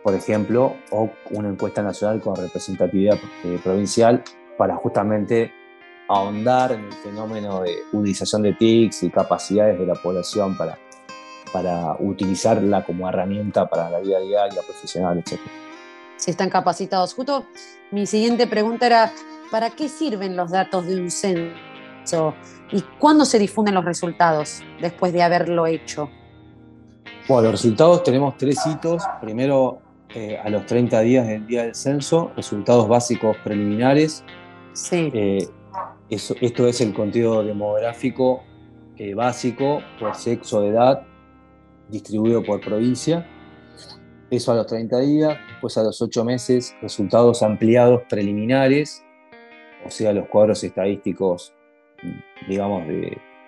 por 0.03 0.15
ejemplo, 0.15 0.77
o 0.91 1.11
una 1.31 1.49
encuesta 1.49 1.83
nacional 1.83 2.21
con 2.21 2.37
representatividad 2.37 3.19
eh, 3.45 3.61
provincial 3.63 4.23
para 4.57 4.75
justamente 4.77 5.53
ahondar 6.09 6.73
en 6.73 6.85
el 6.85 6.93
fenómeno 6.93 7.61
de 7.61 7.77
utilización 7.93 8.43
de 8.43 8.55
TICs 8.55 9.03
y 9.03 9.11
capacidades 9.11 9.79
de 9.79 9.87
la 9.87 9.95
población 9.95 10.57
para, 10.57 10.79
para 11.53 11.95
utilizarla 12.01 12.85
como 12.85 13.09
herramienta 13.09 13.69
para 13.69 13.91
la 13.91 14.01
vida 14.01 14.19
diaria, 14.21 14.63
profesional, 14.63 15.19
etc. 15.19 15.39
si 16.17 16.31
están 16.31 16.49
capacitados. 16.49 17.15
Justo 17.15 17.47
mi 17.91 18.07
siguiente 18.07 18.47
pregunta 18.47 18.87
era, 18.87 19.13
¿para 19.51 19.71
qué 19.71 19.89
sirven 19.89 20.37
los 20.37 20.51
datos 20.51 20.87
de 20.87 21.01
un 21.01 21.11
censo 21.11 22.35
y 22.71 22.83
cuándo 22.99 23.25
se 23.25 23.39
difunden 23.39 23.75
los 23.75 23.85
resultados 23.85 24.63
después 24.81 25.13
de 25.13 25.23
haberlo 25.23 25.67
hecho? 25.67 26.11
Bueno, 27.29 27.45
los 27.45 27.53
resultados 27.53 28.03
tenemos 28.03 28.37
tres 28.37 28.59
hitos. 28.67 29.03
Primero, 29.21 29.81
eh, 30.15 30.39
a 30.43 30.49
los 30.49 30.65
30 30.65 31.01
días 31.01 31.27
del 31.27 31.47
día 31.47 31.65
del 31.65 31.75
censo, 31.75 32.33
resultados 32.37 32.89
básicos 32.89 33.37
preliminares. 33.45 34.25
Sí. 34.73 35.11
Eh, 35.13 35.47
esto 36.09 36.67
es 36.67 36.81
el 36.81 36.95
conteo 36.95 37.43
demográfico 37.43 38.43
eh, 38.97 39.15
básico 39.15 39.81
por 40.01 40.15
sexo, 40.15 40.65
edad, 40.65 41.07
distribuido 41.91 42.43
por 42.43 42.61
provincia. 42.61 43.27
Eso 44.31 44.53
a 44.53 44.57
los 44.57 44.67
30 44.67 44.99
días, 45.01 45.39
después 45.49 45.77
a 45.79 45.83
los 45.83 46.01
8 46.01 46.25
meses, 46.25 46.75
resultados 46.81 47.43
ampliados 47.43 48.03
preliminares, 48.09 49.05
o 49.89 49.91
sea, 49.91 50.13
los 50.13 50.29
cuadros 50.29 50.63
estadísticos, 50.63 51.55
digamos, 52.47 52.85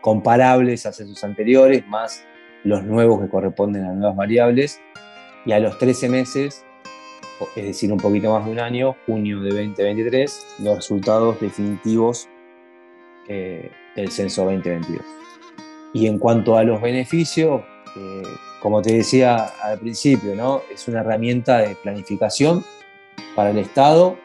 comparables 0.01 0.87
a 0.87 0.93
censos 0.93 1.23
anteriores, 1.23 1.87
más 1.87 2.25
los 2.65 2.83
nuevos 2.83 3.21
que 3.21 3.29
corresponden 3.29 3.85
a 3.85 3.93
nuevas 3.93 4.17
variables. 4.17 4.81
Y 5.47 5.53
a 5.53 5.61
los 5.61 5.79
13 5.79 6.09
meses, 6.09 6.65
es 7.57 7.65
decir, 7.65 7.93
un 7.93 7.99
poquito 7.99 8.33
más 8.33 8.45
de 8.45 8.53
un 8.53 8.61
año, 8.61 8.97
junio 9.07 9.41
de 9.41 9.51
2023, 9.51 10.57
los 10.61 10.77
resultados 10.77 11.41
definitivos 11.41 12.29
eh, 13.29 13.71
del 13.97 14.11
censo 14.11 14.45
2022. 14.45 15.03
Y 15.93 16.07
en 16.07 16.19
cuanto 16.19 16.57
a 16.57 16.65
los 16.65 16.81
beneficios, 16.81 17.63
eh, 17.97 18.23
como 18.61 18.83
te 18.83 18.93
decía 18.95 19.47
al 19.63 19.79
principio, 19.79 20.35
¿no? 20.35 20.63
es 20.73 20.87
una 20.89 21.01
herramienta 21.01 21.59
de 21.59 21.75
planificación 21.77 22.65
para 23.35 23.51
el 23.51 23.59
Estado, 23.59 24.19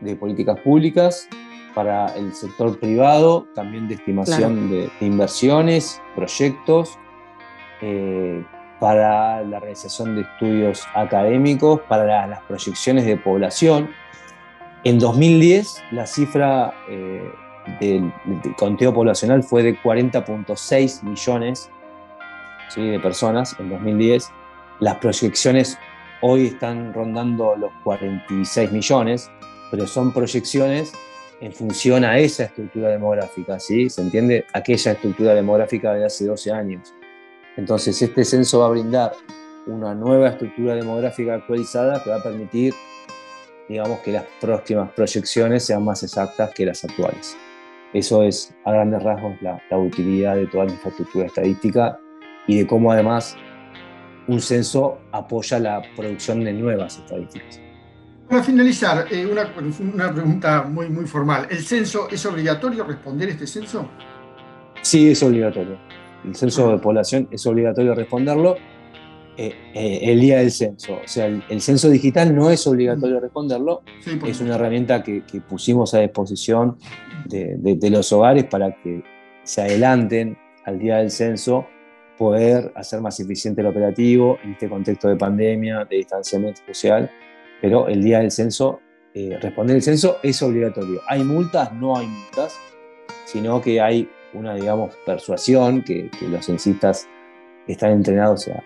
de 0.00 0.16
políticas 0.16 0.58
públicas, 0.60 1.28
para 1.74 2.14
el 2.16 2.34
sector 2.34 2.78
privado, 2.78 3.46
también 3.54 3.88
de 3.88 3.94
estimación 3.94 4.70
de, 4.70 4.90
inversiones, 5.00 6.00
proyectos, 6.14 6.98
eh, 7.80 8.44
para 8.80 9.42
la 9.42 9.60
realización 9.60 10.16
de 10.16 10.22
estudios 10.22 10.86
académicos, 10.94 11.80
para 11.82 12.26
las 12.26 12.40
proyecciones 12.42 13.04
de 13.04 13.16
población. 13.16 13.90
En 14.84 14.98
2010 14.98 15.82
la 15.92 16.06
cifra 16.06 16.72
eh, 16.88 17.30
del, 17.78 18.12
conteo 18.56 18.94
poblacional 18.94 19.42
fue 19.42 19.62
de 19.62 19.76
40.6 19.78 21.02
millones 21.02 21.70
de 22.76 22.98
personas 23.00 23.54
en 23.58 23.68
2010. 23.68 24.30
Las 24.78 24.96
proyecciones 24.96 25.78
hoy 26.22 26.46
están 26.46 26.94
rondando 26.94 27.54
los 27.56 27.72
46 27.84 28.72
millones, 28.72 29.30
pero 29.70 29.86
son 29.86 30.12
proyecciones 30.12 30.92
en 31.40 31.52
función 31.52 32.04
a 32.04 32.18
esa 32.18 32.44
estructura 32.44 32.88
demográfica, 32.88 33.58
¿sí? 33.58 33.88
¿Se 33.88 34.02
entiende? 34.02 34.44
Aquella 34.52 34.92
estructura 34.92 35.34
demográfica 35.34 35.94
de 35.94 36.04
hace 36.04 36.26
12 36.26 36.52
años. 36.52 36.94
Entonces, 37.56 38.00
este 38.00 38.24
censo 38.24 38.60
va 38.60 38.66
a 38.66 38.70
brindar 38.70 39.12
una 39.66 39.94
nueva 39.94 40.28
estructura 40.28 40.74
demográfica 40.74 41.34
actualizada 41.34 42.02
que 42.02 42.10
va 42.10 42.16
a 42.16 42.22
permitir, 42.22 42.74
digamos, 43.68 44.00
que 44.00 44.12
las 44.12 44.24
próximas 44.40 44.90
proyecciones 44.92 45.64
sean 45.64 45.84
más 45.84 46.02
exactas 46.02 46.50
que 46.54 46.66
las 46.66 46.84
actuales. 46.84 47.36
Eso 47.92 48.22
es, 48.22 48.54
a 48.64 48.72
grandes 48.72 49.02
rasgos, 49.02 49.34
la, 49.40 49.60
utilidad 49.76 50.36
de 50.36 50.46
toda 50.46 50.66
la 50.66 50.72
infraestructura 50.72 51.26
estadística 51.26 51.98
y 52.46 52.58
de 52.58 52.66
cómo 52.66 52.92
además 52.92 53.36
un 54.28 54.40
censo 54.40 54.98
apoya 55.10 55.58
la 55.58 55.82
producción 55.96 56.44
de 56.44 56.52
nuevas 56.52 56.98
estadísticas. 56.98 57.69
Para 58.30 58.44
finalizar, 58.44 59.06
eh, 59.10 59.26
una, 59.26 59.52
una, 59.92 60.14
pregunta 60.14 60.62
muy, 60.62 60.88
muy 60.88 61.04
formal. 61.04 61.48
¿El 61.50 61.58
censo 61.64 62.08
es 62.08 62.24
obligatorio 62.24 62.84
responder 62.84 63.28
este 63.28 63.44
censo? 63.44 63.90
Sí, 64.82 65.10
es 65.10 65.20
obligatorio. 65.24 65.76
El 66.24 66.36
censo 66.36 66.70
de 66.70 66.78
población 66.78 67.26
es 67.32 67.44
obligatorio 67.44 67.92
responderlo 67.92 68.56
eh, 69.36 69.52
eh, 69.74 70.00
el 70.02 70.20
día 70.20 70.38
del 70.38 70.52
censo. 70.52 71.00
O 71.04 71.08
sea, 71.08 71.26
el, 71.26 71.60
censo 71.60 71.90
digital 71.90 72.32
no 72.32 72.50
es 72.50 72.64
obligatorio 72.68 73.18
mm. 73.18 73.22
responderlo, 73.22 73.82
es 74.24 74.40
una 74.40 74.54
herramienta 74.54 75.02
que, 75.02 75.22
pusimos 75.48 75.92
a 75.94 75.98
disposición 75.98 76.76
de, 77.26 77.90
los 77.90 78.12
hogares 78.12 78.44
para 78.44 78.76
que 78.80 79.02
se 79.42 79.62
adelanten 79.62 80.38
al 80.66 80.78
día 80.78 80.98
del 80.98 81.10
censo, 81.10 81.66
poder 82.16 82.70
hacer 82.76 83.00
más 83.00 83.18
eficiente 83.18 83.60
el 83.62 83.66
operativo 83.66 84.38
en 84.44 84.52
este 84.52 84.68
contexto 84.68 85.08
de 85.08 85.16
pandemia, 85.16 85.84
de 85.84 85.96
distanciamiento 85.96 86.60
social, 86.66 87.10
pero 87.60 87.88
el 87.88 88.02
día 88.02 88.20
del 88.20 88.30
censo, 88.30 88.80
eh, 89.14 89.38
responder 89.40 89.76
el 89.76 89.82
censo 89.82 90.18
es 90.22 90.40
obligatorio. 90.42 91.00
¿Hay 91.08 91.24
multas? 91.24 91.72
No 91.72 91.96
hay 91.96 92.06
multas, 92.06 92.56
sino 93.26 93.60
que 93.60 93.80
hay 93.80 94.08
una, 94.32 94.54
digamos, 94.54 94.94
persuasión 95.04 95.82
que, 95.82 96.10
los 96.22 96.46
censistas 96.46 97.08
están 97.66 97.90
entrenados 97.92 98.48
a, 98.48 98.62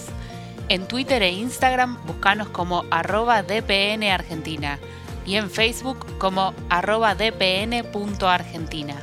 En 0.68 0.86
Twitter 0.86 1.22
e 1.22 1.30
Instagram, 1.30 1.96
buscanos 2.06 2.50
como 2.50 2.84
arroba 2.90 3.42
DPN 3.42 4.04
y 5.24 5.36
en 5.36 5.48
Facebook 5.48 6.18
como 6.18 6.52
arroba 6.68 7.14
dpn.argentina. 7.14 9.02